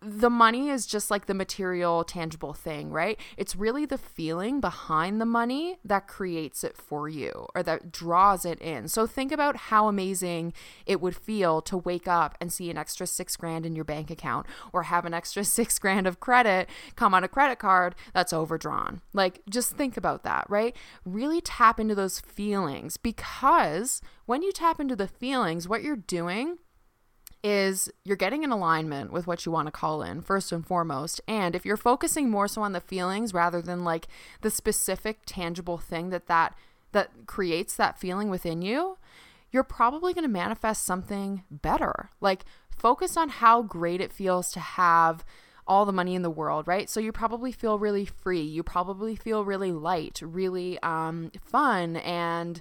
the 0.00 0.30
money 0.30 0.68
is 0.68 0.86
just 0.86 1.10
like 1.10 1.26
the 1.26 1.34
material, 1.34 2.04
tangible 2.04 2.52
thing, 2.52 2.90
right? 2.90 3.18
It's 3.36 3.56
really 3.56 3.86
the 3.86 3.98
feeling 3.98 4.60
behind 4.60 5.20
the 5.20 5.26
money 5.26 5.78
that 5.84 6.06
creates 6.06 6.64
it 6.64 6.76
for 6.76 7.08
you 7.08 7.46
or 7.54 7.62
that 7.62 7.92
draws 7.92 8.44
it 8.44 8.58
in. 8.60 8.88
So 8.88 9.06
think 9.06 9.32
about 9.32 9.56
how 9.56 9.88
amazing 9.88 10.52
it 10.86 11.00
would 11.00 11.16
feel 11.16 11.60
to 11.62 11.76
wake 11.76 12.08
up 12.08 12.36
and 12.40 12.52
see 12.52 12.70
an 12.70 12.78
extra 12.78 13.06
six 13.06 13.36
grand 13.36 13.66
in 13.66 13.74
your 13.74 13.84
bank 13.84 14.10
account 14.10 14.46
or 14.72 14.84
have 14.84 15.04
an 15.04 15.14
extra 15.14 15.44
six 15.56 15.78
grand 15.78 16.06
of 16.06 16.20
credit 16.20 16.68
come 16.94 17.14
on 17.14 17.24
a 17.24 17.28
credit 17.28 17.58
card 17.58 17.94
that's 18.12 18.32
overdrawn. 18.32 19.00
Like, 19.12 19.42
just 19.48 19.72
think 19.72 19.96
about 19.96 20.22
that, 20.24 20.46
right? 20.48 20.76
Really 21.04 21.40
tap 21.40 21.80
into 21.80 21.94
those 21.94 22.20
feelings 22.20 22.96
because 22.96 24.00
when 24.26 24.42
you 24.42 24.52
tap 24.52 24.80
into 24.80 24.96
the 24.96 25.08
feelings, 25.08 25.68
what 25.68 25.82
you're 25.82 25.96
doing 25.96 26.58
is 27.42 27.90
you're 28.04 28.16
getting 28.16 28.42
in 28.42 28.50
alignment 28.50 29.12
with 29.12 29.26
what 29.26 29.46
you 29.46 29.52
want 29.52 29.66
to 29.66 29.72
call 29.72 30.02
in 30.02 30.20
first 30.20 30.52
and 30.52 30.66
foremost. 30.66 31.20
And 31.28 31.54
if 31.54 31.64
you're 31.64 31.76
focusing 31.76 32.30
more 32.30 32.48
so 32.48 32.62
on 32.62 32.72
the 32.72 32.80
feelings 32.80 33.32
rather 33.32 33.62
than 33.62 33.84
like 33.84 34.08
the 34.40 34.50
specific 34.50 35.20
tangible 35.26 35.78
thing 35.78 36.10
that 36.10 36.26
that 36.26 36.56
that 36.92 37.10
creates 37.26 37.76
that 37.76 37.98
feeling 37.98 38.30
within 38.30 38.62
you, 38.62 38.96
you're 39.50 39.62
probably 39.62 40.12
going 40.12 40.24
to 40.24 40.28
manifest 40.28 40.84
something 40.84 41.44
better. 41.50 42.10
Like 42.20 42.44
focus 42.70 43.16
on 43.16 43.28
how 43.28 43.62
great 43.62 44.00
it 44.00 44.12
feels 44.12 44.50
to 44.52 44.60
have 44.60 45.24
all 45.66 45.84
the 45.84 45.92
money 45.92 46.14
in 46.14 46.22
the 46.22 46.30
world, 46.30 46.68
right? 46.68 46.88
So 46.88 47.00
you 47.00 47.12
probably 47.12 47.52
feel 47.52 47.78
really 47.78 48.04
free. 48.04 48.42
You 48.42 48.62
probably 48.62 49.16
feel 49.16 49.44
really 49.44 49.72
light, 49.72 50.20
really 50.22 50.78
um, 50.82 51.32
fun, 51.44 51.96
and 51.96 52.60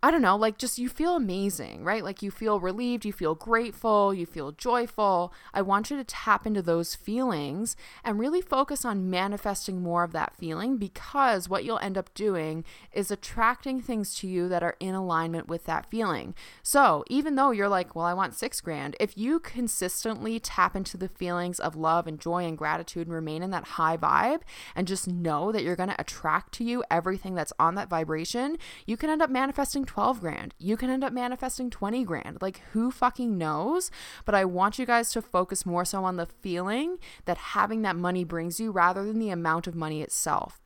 I 0.00 0.12
don't 0.12 0.22
know, 0.22 0.36
like 0.36 0.58
just 0.58 0.78
you 0.78 0.88
feel 0.88 1.16
amazing, 1.16 1.82
right? 1.82 2.04
Like 2.04 2.22
you 2.22 2.30
feel 2.30 2.60
relieved, 2.60 3.04
you 3.04 3.12
feel 3.12 3.34
grateful, 3.34 4.14
you 4.14 4.26
feel 4.26 4.52
joyful. 4.52 5.34
I 5.52 5.60
want 5.62 5.90
you 5.90 5.96
to 5.96 6.04
tap 6.04 6.46
into 6.46 6.62
those 6.62 6.94
feelings 6.94 7.74
and 8.04 8.16
really 8.16 8.40
focus 8.40 8.84
on 8.84 9.10
manifesting 9.10 9.82
more 9.82 10.04
of 10.04 10.12
that 10.12 10.36
feeling 10.36 10.76
because 10.76 11.48
what 11.48 11.64
you'll 11.64 11.80
end 11.80 11.98
up 11.98 12.14
doing 12.14 12.64
is 12.92 13.10
attracting 13.10 13.80
things 13.80 14.14
to 14.18 14.28
you 14.28 14.48
that 14.48 14.62
are 14.62 14.76
in 14.78 14.94
alignment 14.94 15.48
with 15.48 15.64
that 15.64 15.90
feeling. 15.90 16.32
So, 16.62 17.02
even 17.08 17.34
though 17.34 17.50
you're 17.50 17.68
like, 17.68 17.96
well, 17.96 18.04
I 18.04 18.14
want 18.14 18.34
six 18.34 18.60
grand, 18.60 18.94
if 19.00 19.18
you 19.18 19.40
consistently 19.40 20.38
tap 20.38 20.76
into 20.76 20.96
the 20.96 21.08
feelings 21.08 21.58
of 21.58 21.74
love 21.74 22.06
and 22.06 22.20
joy 22.20 22.44
and 22.44 22.56
gratitude 22.56 23.08
and 23.08 23.14
remain 23.14 23.42
in 23.42 23.50
that 23.50 23.64
high 23.64 23.96
vibe 23.96 24.42
and 24.76 24.86
just 24.86 25.08
know 25.08 25.50
that 25.50 25.64
you're 25.64 25.74
going 25.74 25.88
to 25.88 26.00
attract 26.00 26.52
to 26.52 26.62
you 26.62 26.84
everything 26.88 27.34
that's 27.34 27.52
on 27.58 27.74
that 27.74 27.90
vibration, 27.90 28.58
you 28.86 28.96
can 28.96 29.10
end 29.10 29.22
up 29.22 29.30
manifesting 29.30 29.86
12 29.88 30.20
grand. 30.20 30.54
You 30.58 30.76
can 30.76 30.90
end 30.90 31.02
up 31.02 31.14
manifesting 31.14 31.70
20 31.70 32.04
grand. 32.04 32.38
Like, 32.42 32.60
who 32.72 32.90
fucking 32.90 33.38
knows? 33.38 33.90
But 34.26 34.34
I 34.34 34.44
want 34.44 34.78
you 34.78 34.84
guys 34.84 35.10
to 35.12 35.22
focus 35.22 35.64
more 35.64 35.84
so 35.86 36.04
on 36.04 36.16
the 36.16 36.26
feeling 36.26 36.98
that 37.24 37.38
having 37.38 37.80
that 37.82 37.96
money 37.96 38.22
brings 38.22 38.60
you 38.60 38.70
rather 38.70 39.04
than 39.04 39.18
the 39.18 39.30
amount 39.30 39.66
of 39.66 39.74
money 39.74 40.02
itself. 40.02 40.60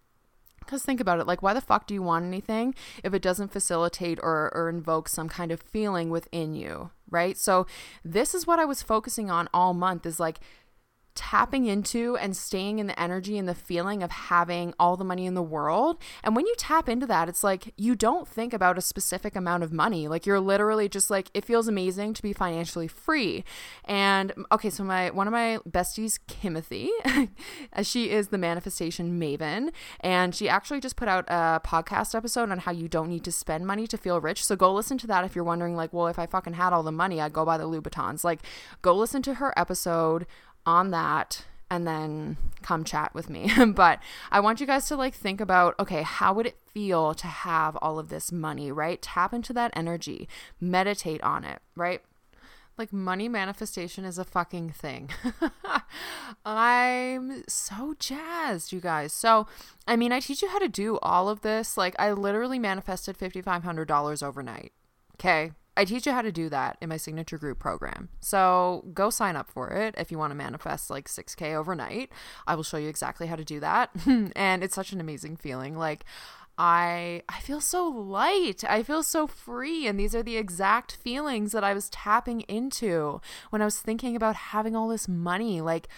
Because 0.58 0.82
think 0.82 1.00
about 1.00 1.20
it, 1.20 1.26
like, 1.26 1.40
why 1.40 1.54
the 1.54 1.60
fuck 1.60 1.86
do 1.86 1.94
you 1.94 2.02
want 2.02 2.24
anything 2.24 2.74
if 3.04 3.14
it 3.14 3.22
doesn't 3.22 3.52
facilitate 3.52 4.18
or, 4.22 4.50
or 4.54 4.68
invoke 4.68 5.08
some 5.08 5.28
kind 5.28 5.52
of 5.52 5.62
feeling 5.62 6.10
within 6.10 6.54
you, 6.54 6.90
right? 7.08 7.36
So, 7.36 7.66
this 8.04 8.34
is 8.34 8.46
what 8.46 8.58
I 8.58 8.64
was 8.64 8.82
focusing 8.82 9.30
on 9.30 9.48
all 9.54 9.72
month 9.72 10.04
is 10.04 10.18
like, 10.18 10.40
tapping 11.14 11.66
into 11.66 12.16
and 12.16 12.36
staying 12.36 12.78
in 12.78 12.86
the 12.86 13.00
energy 13.00 13.36
and 13.36 13.48
the 13.48 13.54
feeling 13.54 14.02
of 14.02 14.10
having 14.10 14.72
all 14.78 14.96
the 14.96 15.04
money 15.04 15.26
in 15.26 15.34
the 15.34 15.42
world. 15.42 15.98
And 16.24 16.34
when 16.34 16.46
you 16.46 16.54
tap 16.56 16.88
into 16.88 17.06
that, 17.06 17.28
it's 17.28 17.44
like 17.44 17.74
you 17.76 17.94
don't 17.94 18.26
think 18.26 18.52
about 18.52 18.78
a 18.78 18.80
specific 18.80 19.36
amount 19.36 19.62
of 19.62 19.72
money. 19.72 20.08
Like 20.08 20.26
you're 20.26 20.40
literally 20.40 20.88
just 20.88 21.10
like 21.10 21.30
it 21.34 21.44
feels 21.44 21.68
amazing 21.68 22.14
to 22.14 22.22
be 22.22 22.32
financially 22.32 22.88
free. 22.88 23.44
And 23.84 24.32
okay, 24.50 24.70
so 24.70 24.84
my 24.84 25.10
one 25.10 25.26
of 25.26 25.32
my 25.32 25.58
besties, 25.68 26.18
Kimothy, 26.28 26.88
she 27.82 28.10
is 28.10 28.28
the 28.28 28.38
manifestation 28.38 29.20
maven, 29.20 29.72
and 30.00 30.34
she 30.34 30.48
actually 30.48 30.80
just 30.80 30.96
put 30.96 31.08
out 31.08 31.24
a 31.28 31.60
podcast 31.64 32.14
episode 32.14 32.50
on 32.50 32.58
how 32.58 32.72
you 32.72 32.88
don't 32.88 33.08
need 33.08 33.24
to 33.24 33.32
spend 33.32 33.66
money 33.66 33.86
to 33.86 33.98
feel 33.98 34.20
rich. 34.20 34.44
So 34.44 34.56
go 34.56 34.72
listen 34.72 34.98
to 34.98 35.06
that 35.08 35.24
if 35.24 35.34
you're 35.34 35.44
wondering 35.44 35.76
like, 35.76 35.92
well, 35.92 36.06
if 36.08 36.18
I 36.18 36.26
fucking 36.26 36.54
had 36.54 36.72
all 36.72 36.82
the 36.82 36.92
money, 36.92 37.20
I'd 37.20 37.32
go 37.32 37.44
buy 37.44 37.58
the 37.58 37.64
Louboutins. 37.64 38.24
Like 38.24 38.40
go 38.80 38.94
listen 38.94 39.22
to 39.22 39.34
her 39.34 39.52
episode 39.58 40.26
on 40.66 40.90
that 40.90 41.44
and 41.70 41.86
then 41.86 42.36
come 42.60 42.84
chat 42.84 43.14
with 43.14 43.30
me. 43.30 43.50
but 43.74 43.98
I 44.30 44.40
want 44.40 44.60
you 44.60 44.66
guys 44.66 44.86
to 44.88 44.96
like 44.96 45.14
think 45.14 45.40
about 45.40 45.74
okay, 45.80 46.02
how 46.02 46.34
would 46.34 46.46
it 46.46 46.58
feel 46.66 47.14
to 47.14 47.26
have 47.26 47.76
all 47.80 47.98
of 47.98 48.08
this 48.08 48.30
money, 48.30 48.70
right? 48.70 49.00
Tap 49.00 49.32
into 49.32 49.52
that 49.54 49.72
energy, 49.74 50.28
meditate 50.60 51.22
on 51.22 51.44
it, 51.44 51.60
right? 51.74 52.02
Like 52.78 52.92
money 52.92 53.28
manifestation 53.28 54.04
is 54.04 54.18
a 54.18 54.24
fucking 54.24 54.70
thing. 54.70 55.10
I'm 56.44 57.44
so 57.46 57.94
jazzed, 57.98 58.72
you 58.72 58.80
guys. 58.80 59.12
So, 59.12 59.46
I 59.86 59.96
mean, 59.96 60.10
I 60.10 60.20
teach 60.20 60.42
you 60.42 60.48
how 60.48 60.58
to 60.58 60.68
do 60.68 60.98
all 61.02 61.28
of 61.28 61.42
this. 61.42 61.76
Like, 61.76 61.94
I 61.98 62.12
literally 62.12 62.58
manifested 62.58 63.18
$5,500 63.18 64.22
overnight. 64.22 64.72
Okay. 65.16 65.52
I 65.76 65.84
teach 65.84 66.06
you 66.06 66.12
how 66.12 66.22
to 66.22 66.32
do 66.32 66.48
that 66.50 66.76
in 66.80 66.88
my 66.90 66.98
signature 66.98 67.38
group 67.38 67.58
program. 67.58 68.10
So 68.20 68.84
go 68.92 69.08
sign 69.08 69.36
up 69.36 69.48
for 69.48 69.70
it 69.70 69.94
if 69.96 70.10
you 70.10 70.18
want 70.18 70.30
to 70.30 70.34
manifest 70.34 70.90
like 70.90 71.08
6K 71.08 71.54
overnight. 71.54 72.10
I 72.46 72.54
will 72.54 72.62
show 72.62 72.76
you 72.76 72.88
exactly 72.88 73.26
how 73.26 73.36
to 73.36 73.44
do 73.44 73.58
that. 73.60 73.90
and 74.36 74.62
it's 74.62 74.74
such 74.74 74.92
an 74.92 75.00
amazing 75.00 75.36
feeling. 75.36 75.76
Like, 75.76 76.04
I 76.58 77.22
I 77.28 77.40
feel 77.40 77.60
so 77.60 77.88
light. 77.88 78.62
I 78.68 78.82
feel 78.82 79.02
so 79.02 79.26
free 79.26 79.86
and 79.86 79.98
these 79.98 80.14
are 80.14 80.22
the 80.22 80.36
exact 80.36 80.96
feelings 80.96 81.52
that 81.52 81.64
I 81.64 81.72
was 81.72 81.88
tapping 81.88 82.42
into 82.42 83.20
when 83.50 83.62
I 83.62 83.64
was 83.64 83.80
thinking 83.80 84.14
about 84.14 84.36
having 84.36 84.76
all 84.76 84.88
this 84.88 85.08
money. 85.08 85.62
Like 85.62 85.88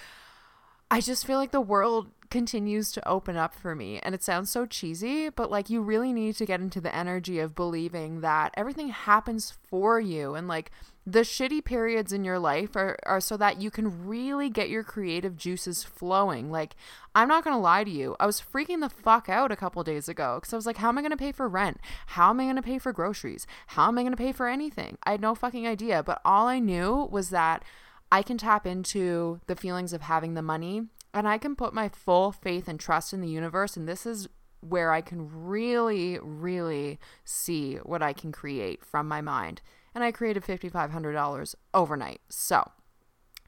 I 0.91 1.01
just 1.01 1.27
feel 1.27 1.39
like 1.39 1.51
the 1.51 1.61
world 1.61 2.09
continues 2.31 2.93
to 2.93 3.09
open 3.09 3.37
up 3.37 3.55
for 3.55 3.75
me. 3.75 3.99
And 4.01 4.15
it 4.15 4.23
sounds 4.23 4.51
so 4.51 4.67
cheesy, 4.67 5.29
but 5.29 5.51
like 5.51 5.71
you 5.71 5.83
really 5.83 6.13
need 6.13 6.37
to 6.37 6.47
get 6.47 6.61
into 6.61 6.81
the 6.81 6.95
energy 6.95 7.39
of 7.39 7.55
believing 7.55 8.21
that 8.21 8.53
everything 8.57 8.89
happens 8.89 9.55
for 9.69 10.01
you 10.01 10.35
and 10.35 10.49
like 10.49 10.71
the 11.07 11.21
shitty 11.21 11.63
periods 11.65 12.13
in 12.13 12.25
your 12.25 12.39
life 12.39 12.75
are, 12.77 12.97
are 13.05 13.21
so 13.21 13.37
that 13.37 13.61
you 13.61 13.71
can 13.71 14.07
really 14.07 14.49
get 14.49 14.71
your 14.71 14.83
creative 14.83 15.37
juices 15.37 15.85
flowing. 15.85 16.51
Like, 16.51 16.75
I'm 17.15 17.29
not 17.29 17.45
to 17.45 17.61
lie 17.61 17.85
to 17.85 17.91
you. 17.91 18.17
I 18.19 18.27
was 18.27 18.41
freaking 18.41 18.81
the 18.81 18.89
fuck 18.89 19.29
out 19.29 19.53
a 19.53 19.57
couple 19.57 19.85
days 19.85 20.09
ago 20.09 20.39
because 20.41 20.55
I 20.55 20.57
was 20.57 20.67
like, 20.67 20.79
how 20.79 20.89
am 20.89 20.97
I 20.97 21.03
to 21.11 21.17
pay 21.17 21.33
for 21.33 21.47
rent? 21.47 21.79
How 22.07 22.31
am 22.31 22.41
I 22.41 22.53
to 22.53 22.63
pay 22.63 22.79
for 22.79 22.93
groceries? 22.93 23.47
How 23.69 23.89
am 23.89 23.99
I 23.99 24.05
to 24.05 24.17
pay 24.17 24.33
for 24.33 24.49
anything? 24.49 24.97
I 25.05 25.13
had 25.13 25.21
no 25.21 25.35
fucking 25.35 25.67
idea. 25.67 26.03
But 26.03 26.23
all 26.25 26.47
I 26.47 26.59
knew 26.59 27.07
was 27.11 27.29
that 27.31 27.63
I 28.11 28.23
can 28.23 28.39
tap 28.39 28.67
into 28.67 29.41
the 29.47 29.57
feelings 29.57 29.93
of 29.93 30.03
having 30.03 30.35
the 30.35 30.43
money 30.43 30.85
and 31.15 31.29
I 31.29 31.39
can 31.39 31.57
put 31.57 31.73
my 31.73 31.89
full 31.89 32.33
faith 32.33 32.69
and 32.69 32.79
trust 32.79 33.13
in 33.13 33.21
the 33.21 33.29
universe. 33.29 33.77
And 33.77 33.89
this 33.89 34.05
is 34.05 34.29
where 34.61 34.93
I 34.93 35.01
can 35.01 35.31
really, 35.33 36.19
really 36.21 36.99
see 37.25 37.77
what 37.77 38.03
I 38.03 38.13
can 38.13 38.33
create 38.33 38.85
from 38.85 39.07
my 39.07 39.21
mind 39.21 39.63
and 39.95 40.03
I 40.03 40.11
created 40.11 40.43
$5,500 40.43 41.55
overnight. 41.73 42.21
So 42.29 42.71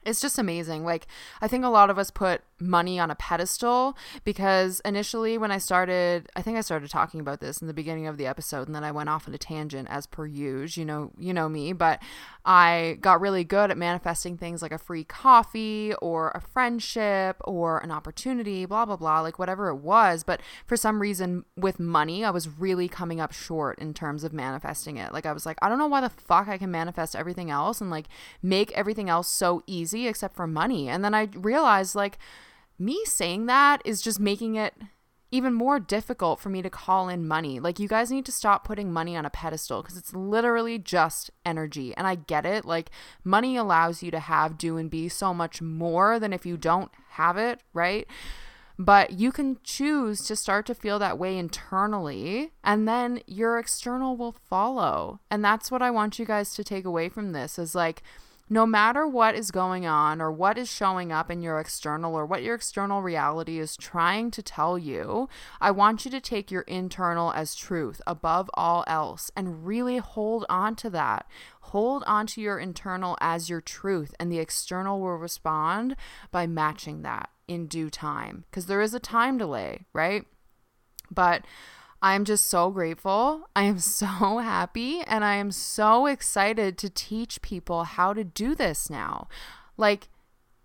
it's 0.03 0.21
just 0.21 0.39
amazing. 0.39 0.85
Like, 0.85 1.07
I 1.41 1.47
think 1.47 1.65
a 1.65 1.69
lot 1.69 1.89
of 1.89 1.99
us 1.99 2.09
put 2.09 2.41
money 2.59 2.99
on 2.99 3.11
a 3.11 3.15
pedestal 3.15 3.97
because 4.23 4.79
initially 4.81 5.37
when 5.37 5.51
I 5.51 5.57
started 5.57 6.29
I 6.35 6.41
think 6.41 6.57
I 6.57 6.61
started 6.61 6.89
talking 6.89 7.19
about 7.19 7.39
this 7.39 7.61
in 7.61 7.67
the 7.67 7.73
beginning 7.73 8.07
of 8.07 8.17
the 8.17 8.27
episode 8.27 8.67
and 8.67 8.75
then 8.75 8.83
I 8.83 8.91
went 8.91 9.09
off 9.09 9.27
on 9.27 9.33
a 9.33 9.37
tangent 9.37 9.87
as 9.89 10.07
per 10.07 10.25
usual 10.25 10.81
you 10.81 10.85
know 10.85 11.11
you 11.17 11.33
know 11.33 11.47
me 11.47 11.73
but 11.73 12.01
I 12.45 12.97
got 13.01 13.21
really 13.21 13.43
good 13.43 13.71
at 13.71 13.77
manifesting 13.77 14.37
things 14.37 14.61
like 14.61 14.71
a 14.71 14.77
free 14.77 15.03
coffee 15.03 15.93
or 16.01 16.31
a 16.31 16.41
friendship 16.41 17.37
or 17.43 17.79
an 17.79 17.91
opportunity 17.91 18.65
blah 18.65 18.85
blah 18.85 18.95
blah 18.97 19.21
like 19.21 19.37
whatever 19.37 19.69
it 19.69 19.77
was 19.77 20.23
but 20.23 20.41
for 20.65 20.75
some 20.75 20.99
reason 20.99 21.45
with 21.55 21.79
money 21.79 22.25
I 22.25 22.31
was 22.31 22.47
really 22.47 22.87
coming 22.87 23.21
up 23.21 23.31
short 23.31 23.79
in 23.79 23.93
terms 23.93 24.23
of 24.23 24.33
manifesting 24.33 24.97
it. 24.97 25.13
Like 25.13 25.25
I 25.25 25.33
was 25.33 25.45
like 25.45 25.57
I 25.61 25.69
don't 25.69 25.77
know 25.77 25.87
why 25.87 26.01
the 26.01 26.09
fuck 26.09 26.47
I 26.47 26.57
can 26.57 26.71
manifest 26.71 27.15
everything 27.15 27.51
else 27.51 27.81
and 27.81 27.89
like 27.89 28.07
make 28.41 28.71
everything 28.71 29.09
else 29.09 29.29
so 29.29 29.63
easy 29.67 30.07
except 30.07 30.35
for 30.35 30.47
money. 30.47 30.89
And 30.89 31.03
then 31.03 31.13
I 31.13 31.29
realized 31.33 31.95
like 31.95 32.17
me 32.79 33.03
saying 33.05 33.45
that 33.47 33.81
is 33.85 34.01
just 34.01 34.19
making 34.19 34.55
it 34.55 34.73
even 35.29 35.53
more 35.53 35.79
difficult 35.79 36.39
for 36.39 36.49
me 36.49 36.61
to 36.61 36.69
call 36.69 37.09
in 37.09 37.27
money. 37.27 37.59
Like, 37.59 37.79
you 37.79 37.87
guys 37.87 38.09
need 38.09 38.25
to 38.25 38.31
stop 38.31 38.63
putting 38.63 38.93
money 38.93 39.15
on 39.17 39.25
a 39.25 39.29
pedestal 39.29 39.81
because 39.81 39.97
it's 39.97 40.13
literally 40.13 40.77
just 40.77 41.31
energy. 41.45 41.93
And 41.97 42.07
I 42.07 42.15
get 42.15 42.45
it. 42.45 42.63
Like, 42.63 42.89
money 43.25 43.57
allows 43.57 44.01
you 44.01 44.09
to 44.11 44.19
have, 44.19 44.57
do, 44.57 44.77
and 44.77 44.89
be 44.89 45.09
so 45.09 45.33
much 45.33 45.61
more 45.61 46.17
than 46.17 46.31
if 46.31 46.45
you 46.45 46.55
don't 46.55 46.91
have 47.09 47.35
it, 47.35 47.59
right? 47.73 48.07
But 48.79 49.13
you 49.13 49.31
can 49.31 49.57
choose 49.63 50.23
to 50.27 50.35
start 50.35 50.65
to 50.67 50.75
feel 50.75 50.99
that 50.99 51.17
way 51.17 51.37
internally, 51.37 52.51
and 52.63 52.87
then 52.87 53.21
your 53.25 53.57
external 53.57 54.15
will 54.15 54.35
follow. 54.49 55.19
And 55.31 55.43
that's 55.43 55.71
what 55.71 55.81
I 55.81 55.91
want 55.91 56.19
you 56.19 56.25
guys 56.25 56.53
to 56.53 56.63
take 56.63 56.85
away 56.85 57.09
from 57.09 57.31
this 57.31 57.57
is 57.57 57.73
like, 57.75 58.01
no 58.49 58.65
matter 58.65 59.07
what 59.07 59.35
is 59.35 59.51
going 59.51 59.85
on 59.85 60.21
or 60.21 60.31
what 60.31 60.57
is 60.57 60.71
showing 60.71 61.11
up 61.11 61.29
in 61.29 61.41
your 61.41 61.59
external 61.59 62.15
or 62.15 62.25
what 62.25 62.43
your 62.43 62.55
external 62.55 63.01
reality 63.01 63.59
is 63.59 63.75
trying 63.75 64.31
to 64.31 64.41
tell 64.41 64.77
you, 64.77 65.27
I 65.59 65.71
want 65.71 66.05
you 66.05 66.11
to 66.11 66.21
take 66.21 66.49
your 66.51 66.61
internal 66.61 67.33
as 67.33 67.55
truth 67.55 68.01
above 68.07 68.49
all 68.53 68.83
else 68.87 69.29
and 69.35 69.65
really 69.65 69.97
hold 69.97 70.45
on 70.49 70.75
to 70.77 70.89
that. 70.91 71.25
Hold 71.61 72.03
on 72.07 72.27
to 72.27 72.41
your 72.41 72.59
internal 72.59 73.17
as 73.19 73.49
your 73.49 73.59
truth, 73.59 74.15
and 74.19 74.31
the 74.31 74.39
external 74.39 75.01
will 75.01 75.17
respond 75.17 75.97
by 76.31 76.47
matching 76.47 77.01
that 77.01 77.29
in 77.45 77.67
due 77.67 77.89
time 77.89 78.45
because 78.49 78.67
there 78.67 78.81
is 78.81 78.93
a 78.93 78.99
time 78.99 79.37
delay, 79.37 79.85
right? 79.91 80.23
But 81.11 81.43
I'm 82.01 82.25
just 82.25 82.45
so 82.47 82.69
grateful. 82.69 83.49
I 83.55 83.63
am 83.63 83.79
so 83.99 84.05
happy 84.37 85.01
and 85.01 85.23
I 85.23 85.35
am 85.35 85.51
so 85.51 86.05
excited 86.05 86.77
to 86.79 86.89
teach 86.89 87.41
people 87.41 87.83
how 87.83 88.13
to 88.13 88.23
do 88.23 88.55
this 88.55 88.89
now. 88.89 89.27
Like, 89.77 90.09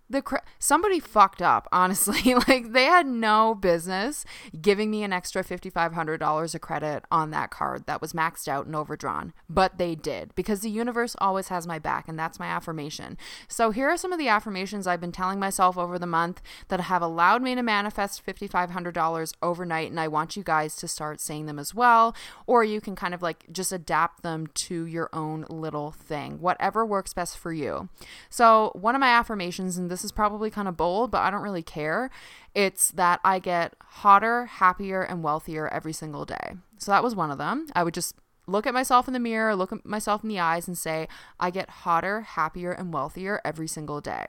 the 0.09 0.21
cr- 0.21 0.37
somebody 0.59 0.99
fucked 0.99 1.41
up 1.41 1.67
honestly. 1.71 2.35
Like 2.47 2.73
they 2.73 2.85
had 2.85 3.05
no 3.05 3.55
business 3.55 4.25
giving 4.59 4.91
me 4.91 5.03
an 5.03 5.13
extra 5.13 5.43
$5500 5.43 6.55
of 6.55 6.61
credit 6.61 7.05
on 7.09 7.31
that 7.31 7.51
card 7.51 7.85
that 7.85 8.01
was 8.01 8.11
maxed 8.11 8.47
out 8.47 8.65
and 8.65 8.75
overdrawn 8.75 9.33
but 9.49 9.77
they 9.77 9.95
did 9.95 10.33
because 10.35 10.59
the 10.61 10.69
universe 10.69 11.15
always 11.19 11.47
has 11.47 11.65
my 11.65 11.79
back 11.79 12.07
and 12.07 12.17
that's 12.17 12.39
my 12.39 12.47
affirmation. 12.47 13.17
So 13.47 13.71
here 13.71 13.89
are 13.89 13.97
some 13.97 14.11
of 14.11 14.19
the 14.19 14.27
affirmations 14.27 14.87
i've 14.87 14.99
been 15.01 15.11
telling 15.11 15.39
myself 15.39 15.77
over 15.77 15.97
the 15.97 16.07
month 16.07 16.41
that 16.67 16.81
have 16.81 17.01
allowed 17.01 17.41
me 17.41 17.55
to 17.55 17.63
manifest 17.63 18.25
$5500 18.25 19.33
overnight 19.41 19.89
and 19.89 19.99
i 19.99 20.07
want 20.07 20.35
you 20.35 20.43
guys 20.43 20.75
to 20.77 20.87
start 20.87 21.21
saying 21.21 21.45
them 21.45 21.59
as 21.59 21.73
well 21.73 22.15
or 22.47 22.63
you 22.63 22.81
can 22.81 22.95
kind 22.95 23.13
of 23.13 23.21
like 23.21 23.45
just 23.51 23.71
adapt 23.71 24.23
them 24.23 24.47
to 24.53 24.85
your 24.85 25.09
own 25.13 25.45
little 25.49 25.91
thing 25.91 26.39
whatever 26.39 26.85
works 26.85 27.13
best 27.13 27.37
for 27.37 27.53
you. 27.53 27.89
So 28.29 28.71
one 28.73 28.95
of 28.95 28.99
my 28.99 29.09
affirmations 29.09 29.77
and 29.77 29.89
this 29.89 30.02
is 30.03 30.11
probably 30.11 30.49
kind 30.49 30.67
of 30.67 30.77
bold, 30.77 31.11
but 31.11 31.21
I 31.21 31.29
don't 31.29 31.41
really 31.41 31.63
care. 31.63 32.09
It's 32.53 32.91
that 32.91 33.19
I 33.23 33.39
get 33.39 33.75
hotter, 33.81 34.45
happier, 34.45 35.01
and 35.01 35.23
wealthier 35.23 35.67
every 35.67 35.93
single 35.93 36.25
day. 36.25 36.55
So 36.77 36.91
that 36.91 37.03
was 37.03 37.15
one 37.15 37.31
of 37.31 37.37
them. 37.37 37.67
I 37.75 37.83
would 37.83 37.93
just 37.93 38.15
look 38.47 38.67
at 38.67 38.73
myself 38.73 39.07
in 39.07 39.13
the 39.13 39.19
mirror, 39.19 39.55
look 39.55 39.71
at 39.71 39.85
myself 39.85 40.23
in 40.23 40.29
the 40.29 40.39
eyes, 40.39 40.67
and 40.67 40.77
say, 40.77 41.07
I 41.39 41.49
get 41.49 41.69
hotter, 41.69 42.21
happier, 42.21 42.71
and 42.71 42.93
wealthier 42.93 43.41
every 43.45 43.67
single 43.67 44.01
day. 44.01 44.25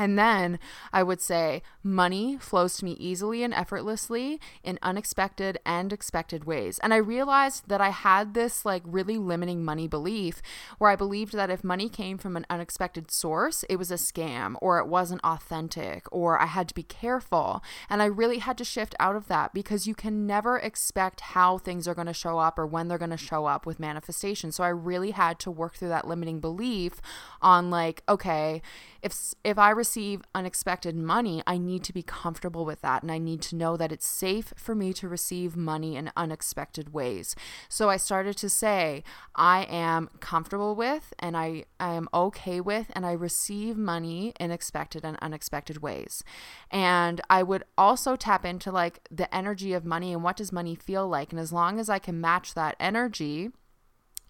And 0.00 0.18
then 0.18 0.58
I 0.94 1.02
would 1.02 1.20
say 1.20 1.62
money 1.82 2.38
flows 2.40 2.78
to 2.78 2.86
me 2.86 2.92
easily 2.92 3.42
and 3.42 3.52
effortlessly 3.52 4.40
in 4.64 4.78
unexpected 4.80 5.58
and 5.66 5.92
expected 5.92 6.44
ways. 6.44 6.78
And 6.78 6.94
I 6.94 6.96
realized 6.96 7.68
that 7.68 7.82
I 7.82 7.90
had 7.90 8.32
this 8.32 8.64
like 8.64 8.82
really 8.86 9.18
limiting 9.18 9.62
money 9.62 9.86
belief 9.86 10.40
where 10.78 10.90
I 10.90 10.96
believed 10.96 11.34
that 11.34 11.50
if 11.50 11.62
money 11.62 11.90
came 11.90 12.16
from 12.16 12.34
an 12.34 12.46
unexpected 12.48 13.10
source, 13.10 13.62
it 13.68 13.76
was 13.76 13.90
a 13.90 13.96
scam 13.96 14.56
or 14.62 14.78
it 14.78 14.86
wasn't 14.86 15.22
authentic 15.22 16.06
or 16.10 16.40
I 16.40 16.46
had 16.46 16.66
to 16.68 16.74
be 16.74 16.82
careful. 16.82 17.62
And 17.90 18.00
I 18.00 18.06
really 18.06 18.38
had 18.38 18.56
to 18.56 18.64
shift 18.64 18.94
out 18.98 19.16
of 19.16 19.28
that 19.28 19.52
because 19.52 19.86
you 19.86 19.94
can 19.94 20.26
never 20.26 20.56
expect 20.56 21.20
how 21.20 21.58
things 21.58 21.86
are 21.86 21.94
going 21.94 22.06
to 22.06 22.14
show 22.14 22.38
up 22.38 22.58
or 22.58 22.66
when 22.66 22.88
they're 22.88 22.96
going 22.96 23.10
to 23.10 23.18
show 23.18 23.44
up 23.44 23.66
with 23.66 23.78
manifestation. 23.78 24.50
So 24.50 24.64
I 24.64 24.68
really 24.68 25.10
had 25.10 25.38
to 25.40 25.50
work 25.50 25.74
through 25.74 25.90
that 25.90 26.08
limiting 26.08 26.40
belief 26.40 27.02
on 27.42 27.68
like, 27.68 28.02
okay, 28.08 28.62
if 29.02 29.34
if 29.44 29.58
I 29.58 29.70
receive 29.70 29.89
unexpected 30.34 30.96
money, 30.96 31.42
I 31.46 31.58
need 31.58 31.84
to 31.84 31.92
be 31.92 32.02
comfortable 32.02 32.64
with 32.64 32.80
that 32.82 33.02
and 33.02 33.10
I 33.10 33.18
need 33.18 33.42
to 33.42 33.56
know 33.56 33.76
that 33.76 33.92
it's 33.92 34.06
safe 34.06 34.52
for 34.56 34.74
me 34.74 34.92
to 34.94 35.08
receive 35.08 35.56
money 35.56 35.96
in 35.96 36.10
unexpected 36.16 36.92
ways. 36.92 37.34
So 37.68 37.88
I 37.88 37.96
started 37.96 38.36
to 38.38 38.48
say, 38.48 39.02
I 39.34 39.62
am 39.64 40.10
comfortable 40.20 40.74
with 40.74 41.12
and 41.18 41.36
I, 41.36 41.64
I 41.78 41.94
am 41.94 42.08
okay 42.12 42.60
with 42.60 42.90
and 42.92 43.04
I 43.04 43.12
receive 43.12 43.76
money 43.76 44.32
in 44.38 44.50
expected 44.50 45.04
and 45.04 45.18
unexpected 45.20 45.82
ways. 45.82 46.22
And 46.70 47.20
I 47.28 47.42
would 47.42 47.64
also 47.76 48.16
tap 48.16 48.44
into 48.44 48.70
like 48.70 49.00
the 49.10 49.32
energy 49.34 49.72
of 49.72 49.84
money 49.84 50.12
and 50.12 50.22
what 50.22 50.36
does 50.36 50.52
money 50.52 50.74
feel 50.74 51.08
like 51.08 51.32
and 51.32 51.40
as 51.40 51.52
long 51.52 51.78
as 51.78 51.88
I 51.88 51.98
can 51.98 52.20
match 52.20 52.54
that 52.54 52.76
energy, 52.78 53.50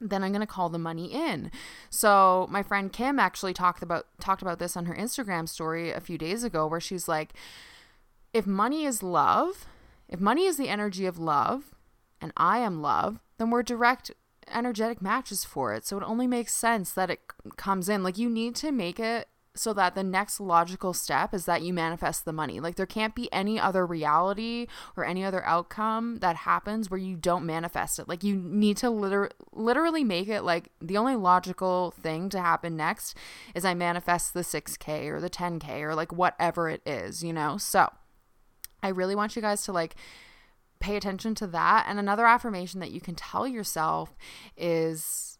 then 0.00 0.24
I'm 0.24 0.32
going 0.32 0.40
to 0.40 0.46
call 0.46 0.68
the 0.68 0.78
money 0.78 1.12
in. 1.12 1.50
So 1.90 2.46
my 2.50 2.62
friend 2.62 2.92
Kim 2.92 3.18
actually 3.18 3.52
talked 3.52 3.82
about 3.82 4.06
talked 4.20 4.42
about 4.42 4.58
this 4.58 4.76
on 4.76 4.86
her 4.86 4.94
Instagram 4.94 5.48
story 5.48 5.90
a 5.90 6.00
few 6.00 6.16
days 6.16 6.42
ago 6.42 6.66
where 6.66 6.80
she's 6.80 7.06
like 7.06 7.32
if 8.32 8.46
money 8.46 8.84
is 8.84 9.02
love, 9.02 9.66
if 10.08 10.20
money 10.20 10.44
is 10.44 10.56
the 10.56 10.68
energy 10.68 11.06
of 11.06 11.18
love 11.18 11.74
and 12.20 12.32
I 12.36 12.58
am 12.58 12.80
love, 12.80 13.20
then 13.38 13.50
we're 13.50 13.62
direct 13.62 14.10
energetic 14.52 15.02
matches 15.02 15.44
for 15.44 15.74
it. 15.74 15.86
So 15.86 15.96
it 15.96 16.04
only 16.04 16.26
makes 16.26 16.52
sense 16.52 16.92
that 16.92 17.10
it 17.10 17.20
comes 17.56 17.88
in. 17.88 18.02
Like 18.02 18.18
you 18.18 18.28
need 18.28 18.54
to 18.56 18.72
make 18.72 18.98
it 18.98 19.28
so 19.54 19.72
that 19.72 19.94
the 19.94 20.04
next 20.04 20.38
logical 20.38 20.92
step 20.92 21.34
is 21.34 21.44
that 21.44 21.62
you 21.62 21.72
manifest 21.72 22.24
the 22.24 22.32
money. 22.32 22.60
Like 22.60 22.76
there 22.76 22.86
can't 22.86 23.14
be 23.14 23.32
any 23.32 23.58
other 23.58 23.84
reality 23.84 24.68
or 24.96 25.04
any 25.04 25.24
other 25.24 25.44
outcome 25.44 26.18
that 26.18 26.36
happens 26.36 26.90
where 26.90 27.00
you 27.00 27.16
don't 27.16 27.44
manifest 27.44 27.98
it. 27.98 28.08
Like 28.08 28.22
you 28.22 28.36
need 28.36 28.76
to 28.78 28.90
liter- 28.90 29.30
literally 29.52 30.04
make 30.04 30.28
it 30.28 30.42
like 30.42 30.70
the 30.80 30.96
only 30.96 31.16
logical 31.16 31.90
thing 32.00 32.28
to 32.30 32.40
happen 32.40 32.76
next 32.76 33.16
is 33.54 33.64
I 33.64 33.74
manifest 33.74 34.34
the 34.34 34.40
6k 34.40 35.08
or 35.08 35.20
the 35.20 35.30
10k 35.30 35.82
or 35.82 35.94
like 35.96 36.12
whatever 36.12 36.68
it 36.68 36.82
is, 36.86 37.24
you 37.24 37.32
know? 37.32 37.56
So 37.56 37.90
I 38.82 38.88
really 38.88 39.16
want 39.16 39.34
you 39.34 39.42
guys 39.42 39.64
to 39.64 39.72
like 39.72 39.96
pay 40.78 40.96
attention 40.96 41.34
to 41.36 41.46
that. 41.48 41.86
And 41.88 41.98
another 41.98 42.26
affirmation 42.26 42.78
that 42.80 42.92
you 42.92 43.00
can 43.00 43.16
tell 43.16 43.48
yourself 43.48 44.16
is 44.56 45.38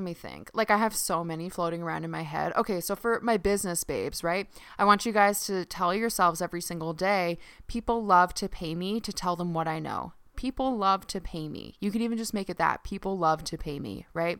let 0.00 0.04
me 0.04 0.14
think. 0.14 0.50
Like 0.54 0.70
I 0.70 0.78
have 0.78 0.96
so 0.96 1.22
many 1.22 1.50
floating 1.50 1.82
around 1.82 2.04
in 2.04 2.10
my 2.10 2.22
head. 2.22 2.54
Okay, 2.56 2.80
so 2.80 2.96
for 2.96 3.20
my 3.20 3.36
business 3.36 3.84
babes, 3.84 4.24
right? 4.24 4.48
I 4.78 4.86
want 4.86 5.04
you 5.04 5.12
guys 5.12 5.44
to 5.44 5.66
tell 5.66 5.94
yourselves 5.94 6.40
every 6.40 6.62
single 6.62 6.94
day, 6.94 7.36
people 7.66 8.02
love 8.02 8.32
to 8.34 8.48
pay 8.48 8.74
me 8.74 8.98
to 9.00 9.12
tell 9.12 9.36
them 9.36 9.52
what 9.52 9.68
I 9.68 9.78
know. 9.78 10.14
People 10.36 10.74
love 10.74 11.06
to 11.08 11.20
pay 11.20 11.48
me. 11.48 11.74
You 11.80 11.90
can 11.90 12.00
even 12.00 12.16
just 12.16 12.32
make 12.32 12.48
it 12.48 12.56
that. 12.56 12.82
People 12.82 13.18
love 13.18 13.44
to 13.44 13.58
pay 13.58 13.78
me, 13.78 14.06
right? 14.14 14.38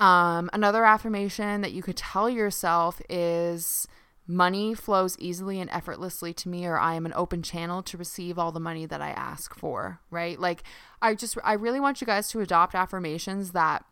Um, 0.00 0.50
another 0.52 0.84
affirmation 0.84 1.60
that 1.60 1.72
you 1.72 1.80
could 1.80 1.96
tell 1.96 2.28
yourself 2.28 3.00
is 3.08 3.86
Money 4.26 4.72
flows 4.72 5.18
easily 5.18 5.60
and 5.60 5.68
effortlessly 5.70 6.32
to 6.32 6.48
me, 6.48 6.64
or 6.64 6.78
I 6.78 6.94
am 6.94 7.04
an 7.04 7.12
open 7.14 7.42
channel 7.42 7.82
to 7.82 7.98
receive 7.98 8.38
all 8.38 8.52
the 8.52 8.60
money 8.60 8.86
that 8.86 9.02
I 9.02 9.10
ask 9.10 9.54
for, 9.54 10.00
right? 10.10 10.40
Like, 10.40 10.62
I 11.02 11.14
just, 11.14 11.36
I 11.44 11.52
really 11.52 11.78
want 11.78 12.00
you 12.00 12.06
guys 12.06 12.28
to 12.30 12.40
adopt 12.40 12.74
affirmations 12.74 13.52
that 13.52 13.84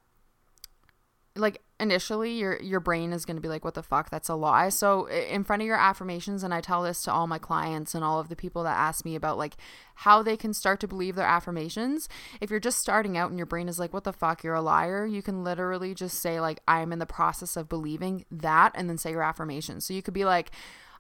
like 1.35 1.63
initially 1.81 2.33
your 2.33 2.61
your 2.63 2.79
brain 2.79 3.13
is 3.13 3.25
going 3.25 3.37
to 3.37 3.41
be 3.41 3.49
like 3.49 3.65
what 3.65 3.75
the 3.75 3.83
fuck? 3.83 4.11
That's 4.11 4.29
a 4.29 4.35
lie. 4.35 4.69
So 4.69 5.07
in 5.07 5.45
front 5.45 5.63
of 5.63 5.67
your 5.67 5.79
affirmations 5.79 6.43
and 6.43 6.53
i 6.53 6.61
tell 6.61 6.83
this 6.83 7.03
to 7.03 7.13
all 7.13 7.27
my 7.27 7.39
clients 7.39 7.95
and 7.95 8.05
all 8.05 8.21
of 8.21 8.29
the 8.29 8.37
people 8.37 8.63
that 8.65 8.77
ask 8.77 9.05
me 9.05 9.15
about 9.15 9.39
like 9.39 9.57
how 9.97 10.23
they 10.23 10.37
can 10.37 10.53
start 10.53 10.81
to 10.81 10.89
believe 10.89 11.17
their 11.17 11.27
affirmations 11.27 12.09
if 12.41 12.51
you're 12.51 12.61
just 12.61 12.79
starting 12.79 13.17
out 13.17 13.31
and 13.31 13.39
your 13.39 13.47
brain 13.47 13.69
is 13.69 13.79
like 13.79 13.93
what 13.93 14.05
the 14.05 14.13
fuck? 14.13 14.45
You're 14.45 14.55
a 14.55 14.63
liar 14.63 15.07
you 15.07 15.23
can 15.23 15.43
literally 15.43 15.95
just 15.95 16.21
say 16.21 16.41
like 16.41 16.61
i'm 16.69 16.93
in 16.93 16.99
the 16.99 17.07
process 17.07 17.57
of 17.57 17.69
believing 17.69 18.25
that 18.31 18.73
and 18.75 18.89
then 18.89 18.99
say 18.99 19.11
your 19.11 19.23
affirmations. 19.23 19.87
So 19.87 19.95
you 19.95 20.03
could 20.03 20.15
be 20.15 20.25
like 20.25 20.51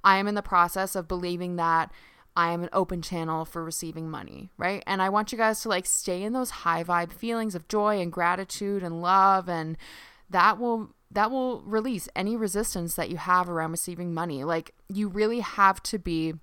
i 0.02 0.16
am 0.16 0.26
in 0.26 0.34
the 0.34 0.42
process 0.42 0.94
of 0.94 1.08
believing 1.08 1.56
that 1.56 1.92
I 2.34 2.52
am 2.52 2.62
an 2.62 2.70
open 2.72 3.02
channel 3.02 3.44
for 3.44 3.62
receiving 3.62 4.10
money, 4.10 4.50
right? 4.56 4.82
And 4.86 5.02
I 5.02 5.10
want 5.10 5.32
you 5.32 5.38
guys 5.38 5.60
to 5.60 5.68
like 5.68 5.84
stay 5.84 6.22
in 6.22 6.32
those 6.32 6.50
high 6.50 6.82
vibe 6.82 7.12
feelings 7.12 7.54
of 7.54 7.68
joy 7.68 8.00
and 8.00 8.10
gratitude 8.10 8.82
and 8.82 9.02
love 9.02 9.50
and 9.50 9.76
that 10.32 10.58
will 10.58 10.94
that 11.10 11.30
will 11.30 11.60
release 11.62 12.08
any 12.16 12.36
resistance 12.36 12.94
that 12.94 13.10
you 13.10 13.18
have 13.18 13.48
around 13.48 13.70
receiving 13.70 14.14
money. 14.14 14.44
Like 14.44 14.74
you 14.88 15.08
really 15.08 15.40
have 15.40 15.82
to 15.84 15.98
be 15.98 16.34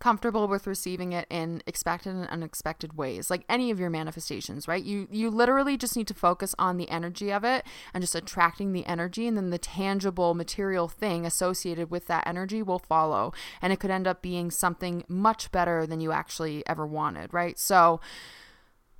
comfortable 0.00 0.48
with 0.48 0.66
receiving 0.66 1.12
it 1.12 1.28
in 1.30 1.62
expected 1.64 2.12
and 2.12 2.26
unexpected 2.26 2.98
ways 2.98 3.30
like 3.30 3.44
any 3.48 3.70
of 3.70 3.78
your 3.78 3.88
manifestations 3.88 4.66
right 4.66 4.82
you 4.82 5.06
you 5.12 5.30
literally 5.30 5.76
just 5.76 5.96
need 5.96 6.08
to 6.08 6.14
focus 6.14 6.56
on 6.58 6.76
the 6.76 6.90
energy 6.90 7.32
of 7.32 7.44
it 7.44 7.64
and 7.94 8.02
just 8.02 8.16
attracting 8.16 8.72
the 8.72 8.84
energy 8.86 9.28
and 9.28 9.36
then 9.36 9.50
the 9.50 9.58
tangible 9.58 10.34
material 10.34 10.88
thing 10.88 11.24
associated 11.24 11.88
with 11.88 12.08
that 12.08 12.26
energy 12.26 12.64
will 12.64 12.80
follow 12.80 13.32
and 13.60 13.72
it 13.72 13.78
could 13.78 13.92
end 13.92 14.08
up 14.08 14.20
being 14.20 14.50
something 14.50 15.04
much 15.06 15.52
better 15.52 15.86
than 15.86 16.00
you 16.00 16.10
actually 16.10 16.66
ever 16.66 16.84
wanted 16.84 17.32
right 17.32 17.56
so 17.56 18.00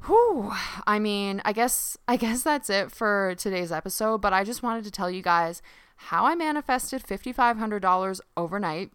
Whew. 0.06 0.52
I 0.86 0.98
mean, 0.98 1.40
I 1.44 1.52
guess 1.52 1.96
I 2.08 2.16
guess 2.16 2.42
that's 2.42 2.68
it 2.68 2.90
for 2.90 3.34
today's 3.36 3.70
episode, 3.70 4.18
but 4.18 4.32
I 4.32 4.42
just 4.42 4.62
wanted 4.62 4.84
to 4.84 4.90
tell 4.90 5.10
you 5.10 5.22
guys 5.22 5.62
how 5.96 6.24
I 6.24 6.34
manifested 6.34 7.04
$5500 7.04 8.20
overnight 8.36 8.90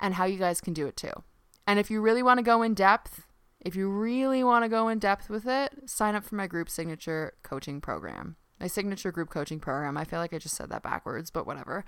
and 0.00 0.14
how 0.14 0.24
you 0.24 0.38
guys 0.38 0.60
can 0.60 0.72
do 0.72 0.86
it 0.86 0.96
too. 0.96 1.12
And 1.66 1.78
if 1.78 1.90
you 1.90 2.00
really 2.00 2.22
want 2.22 2.38
to 2.38 2.42
go 2.42 2.62
in 2.62 2.74
depth, 2.74 3.26
if 3.60 3.76
you 3.76 3.88
really 3.88 4.42
want 4.42 4.64
to 4.64 4.68
go 4.68 4.88
in 4.88 4.98
depth 4.98 5.30
with 5.30 5.46
it, 5.46 5.88
sign 5.88 6.16
up 6.16 6.24
for 6.24 6.34
my 6.34 6.48
group 6.48 6.68
signature 6.68 7.34
coaching 7.44 7.80
program 7.80 8.36
my 8.62 8.68
signature 8.68 9.10
group 9.10 9.28
coaching 9.28 9.58
program. 9.58 9.98
I 9.98 10.04
feel 10.04 10.20
like 10.20 10.32
I 10.32 10.38
just 10.38 10.54
said 10.54 10.70
that 10.70 10.84
backwards, 10.84 11.32
but 11.32 11.48
whatever. 11.48 11.84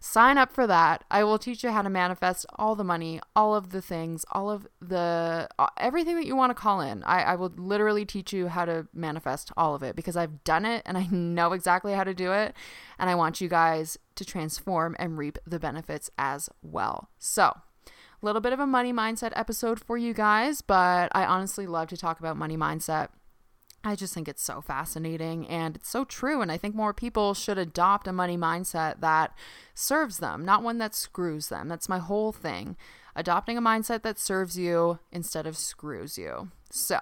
Sign 0.00 0.38
up 0.38 0.50
for 0.50 0.66
that. 0.66 1.04
I 1.10 1.22
will 1.22 1.38
teach 1.38 1.62
you 1.62 1.70
how 1.70 1.82
to 1.82 1.90
manifest 1.90 2.46
all 2.56 2.74
the 2.74 2.82
money, 2.82 3.20
all 3.36 3.54
of 3.54 3.70
the 3.70 3.82
things, 3.82 4.24
all 4.32 4.50
of 4.50 4.66
the 4.80 5.46
uh, 5.58 5.66
everything 5.76 6.16
that 6.16 6.24
you 6.26 6.34
want 6.34 6.48
to 6.48 6.54
call 6.54 6.80
in. 6.80 7.02
I, 7.04 7.22
I 7.22 7.34
will 7.36 7.52
literally 7.56 8.06
teach 8.06 8.32
you 8.32 8.48
how 8.48 8.64
to 8.64 8.88
manifest 8.94 9.52
all 9.54 9.74
of 9.74 9.82
it 9.82 9.94
because 9.96 10.16
I've 10.16 10.42
done 10.44 10.64
it 10.64 10.82
and 10.86 10.96
I 10.96 11.06
know 11.10 11.52
exactly 11.52 11.92
how 11.92 12.04
to 12.04 12.14
do 12.14 12.32
it. 12.32 12.54
And 12.98 13.10
I 13.10 13.14
want 13.14 13.42
you 13.42 13.48
guys 13.48 13.98
to 14.14 14.24
transform 14.24 14.96
and 14.98 15.18
reap 15.18 15.38
the 15.46 15.58
benefits 15.58 16.10
as 16.16 16.48
well. 16.62 17.10
So, 17.18 17.44
a 17.44 18.24
little 18.24 18.40
bit 18.40 18.54
of 18.54 18.60
a 18.60 18.66
money 18.66 18.94
mindset 18.94 19.32
episode 19.36 19.78
for 19.78 19.98
you 19.98 20.14
guys, 20.14 20.62
but 20.62 21.10
I 21.14 21.26
honestly 21.26 21.66
love 21.66 21.88
to 21.88 21.98
talk 21.98 22.18
about 22.18 22.38
money 22.38 22.56
mindset 22.56 23.08
I 23.84 23.94
just 23.94 24.14
think 24.14 24.28
it's 24.28 24.42
so 24.42 24.62
fascinating 24.62 25.46
and 25.46 25.76
it's 25.76 25.90
so 25.90 26.04
true. 26.04 26.40
And 26.40 26.50
I 26.50 26.56
think 26.56 26.74
more 26.74 26.94
people 26.94 27.34
should 27.34 27.58
adopt 27.58 28.08
a 28.08 28.12
money 28.12 28.38
mindset 28.38 29.00
that 29.00 29.36
serves 29.74 30.18
them, 30.18 30.44
not 30.44 30.62
one 30.62 30.78
that 30.78 30.94
screws 30.94 31.48
them. 31.48 31.68
That's 31.68 31.88
my 31.88 31.98
whole 31.98 32.32
thing. 32.32 32.76
Adopting 33.14 33.58
a 33.58 33.62
mindset 33.62 34.02
that 34.02 34.18
serves 34.18 34.58
you 34.58 34.98
instead 35.12 35.46
of 35.46 35.56
screws 35.56 36.16
you. 36.16 36.50
So, 36.70 36.98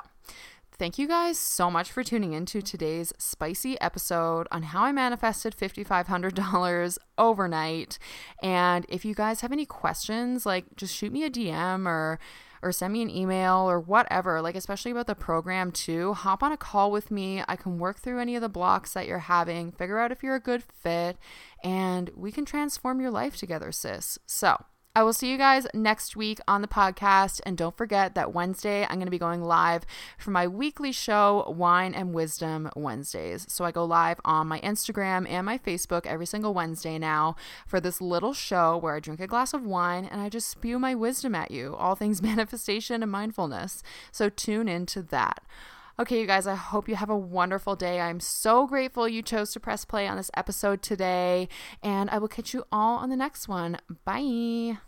thank 0.76 0.98
you 0.98 1.06
guys 1.06 1.38
so 1.38 1.70
much 1.70 1.92
for 1.92 2.02
tuning 2.02 2.32
into 2.32 2.60
today's 2.60 3.12
spicy 3.16 3.80
episode 3.80 4.48
on 4.50 4.64
how 4.64 4.82
I 4.82 4.92
manifested 4.92 5.56
$5,500 5.56 6.98
overnight. 7.18 7.98
And 8.42 8.84
if 8.88 9.04
you 9.04 9.14
guys 9.14 9.40
have 9.42 9.52
any 9.52 9.64
questions, 9.64 10.44
like 10.44 10.64
just 10.76 10.94
shoot 10.94 11.12
me 11.12 11.22
a 11.22 11.30
DM 11.30 11.86
or 11.86 12.18
or 12.62 12.72
send 12.72 12.92
me 12.92 13.02
an 13.02 13.10
email 13.10 13.68
or 13.68 13.80
whatever, 13.80 14.40
like 14.40 14.54
especially 14.54 14.92
about 14.92 15.06
the 15.06 15.14
program 15.14 15.72
too. 15.72 16.14
Hop 16.14 16.42
on 16.42 16.52
a 16.52 16.56
call 16.56 16.90
with 16.90 17.10
me. 17.10 17.42
I 17.48 17.56
can 17.56 17.78
work 17.78 17.98
through 17.98 18.20
any 18.20 18.36
of 18.36 18.42
the 18.42 18.48
blocks 18.48 18.94
that 18.94 19.06
you're 19.06 19.18
having, 19.18 19.72
figure 19.72 19.98
out 19.98 20.12
if 20.12 20.22
you're 20.22 20.36
a 20.36 20.40
good 20.40 20.62
fit, 20.62 21.18
and 21.64 22.10
we 22.16 22.30
can 22.30 22.44
transform 22.44 23.00
your 23.00 23.10
life 23.10 23.36
together, 23.36 23.72
sis. 23.72 24.18
So, 24.26 24.64
I 24.94 25.04
will 25.04 25.14
see 25.14 25.30
you 25.30 25.38
guys 25.38 25.66
next 25.72 26.16
week 26.16 26.38
on 26.46 26.60
the 26.60 26.68
podcast. 26.68 27.40
And 27.46 27.56
don't 27.56 27.74
forget 27.74 28.14
that 28.14 28.34
Wednesday, 28.34 28.82
I'm 28.82 28.96
going 28.96 29.06
to 29.06 29.10
be 29.10 29.18
going 29.18 29.42
live 29.42 29.86
for 30.18 30.32
my 30.32 30.46
weekly 30.46 30.92
show, 30.92 31.50
Wine 31.56 31.94
and 31.94 32.12
Wisdom 32.12 32.68
Wednesdays. 32.76 33.46
So 33.48 33.64
I 33.64 33.70
go 33.70 33.86
live 33.86 34.20
on 34.22 34.48
my 34.48 34.60
Instagram 34.60 35.26
and 35.26 35.46
my 35.46 35.56
Facebook 35.56 36.04
every 36.04 36.26
single 36.26 36.52
Wednesday 36.52 36.98
now 36.98 37.36
for 37.66 37.80
this 37.80 38.02
little 38.02 38.34
show 38.34 38.76
where 38.76 38.94
I 38.94 39.00
drink 39.00 39.20
a 39.20 39.26
glass 39.26 39.54
of 39.54 39.64
wine 39.64 40.04
and 40.04 40.20
I 40.20 40.28
just 40.28 40.50
spew 40.50 40.78
my 40.78 40.94
wisdom 40.94 41.34
at 41.34 41.50
you, 41.50 41.74
all 41.76 41.94
things 41.94 42.20
manifestation 42.22 43.02
and 43.02 43.10
mindfulness. 43.10 43.82
So 44.10 44.28
tune 44.28 44.68
into 44.68 45.00
that. 45.04 45.42
Okay, 46.02 46.20
you 46.20 46.26
guys, 46.26 46.48
I 46.48 46.56
hope 46.56 46.88
you 46.88 46.96
have 46.96 47.10
a 47.10 47.16
wonderful 47.16 47.76
day. 47.76 48.00
I'm 48.00 48.18
so 48.18 48.66
grateful 48.66 49.08
you 49.08 49.22
chose 49.22 49.52
to 49.52 49.60
press 49.60 49.84
play 49.84 50.08
on 50.08 50.16
this 50.16 50.32
episode 50.36 50.82
today, 50.82 51.48
and 51.80 52.10
I 52.10 52.18
will 52.18 52.26
catch 52.26 52.52
you 52.52 52.64
all 52.72 52.98
on 52.98 53.08
the 53.08 53.14
next 53.14 53.46
one. 53.46 53.78
Bye. 54.04 54.78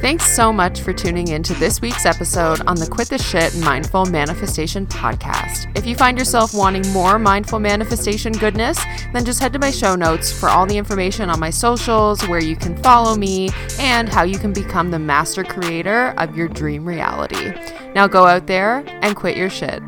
Thanks 0.00 0.34
so 0.34 0.50
much 0.50 0.80
for 0.80 0.94
tuning 0.94 1.28
in 1.28 1.42
to 1.42 1.52
this 1.52 1.82
week's 1.82 2.06
episode 2.06 2.62
on 2.66 2.76
the 2.76 2.88
Quit 2.88 3.10
the 3.10 3.18
Shit 3.18 3.54
Mindful 3.58 4.06
Manifestation 4.06 4.86
podcast. 4.86 5.70
If 5.76 5.84
you 5.84 5.94
find 5.94 6.16
yourself 6.16 6.54
wanting 6.54 6.90
more 6.90 7.18
mindful 7.18 7.58
manifestation 7.58 8.32
goodness, 8.32 8.82
then 9.12 9.26
just 9.26 9.40
head 9.40 9.52
to 9.52 9.58
my 9.58 9.70
show 9.70 9.96
notes 9.96 10.32
for 10.32 10.48
all 10.48 10.64
the 10.64 10.78
information 10.78 11.28
on 11.28 11.38
my 11.38 11.50
socials, 11.50 12.26
where 12.28 12.42
you 12.42 12.56
can 12.56 12.82
follow 12.82 13.14
me, 13.14 13.50
and 13.78 14.08
how 14.08 14.22
you 14.22 14.38
can 14.38 14.54
become 14.54 14.90
the 14.90 14.98
master 14.98 15.44
creator 15.44 16.14
of 16.16 16.34
your 16.34 16.48
dream 16.48 16.86
reality. 16.86 17.52
Now 17.94 18.06
go 18.06 18.26
out 18.26 18.46
there 18.46 18.82
and 19.02 19.14
quit 19.14 19.36
your 19.36 19.50
shit. 19.50 19.82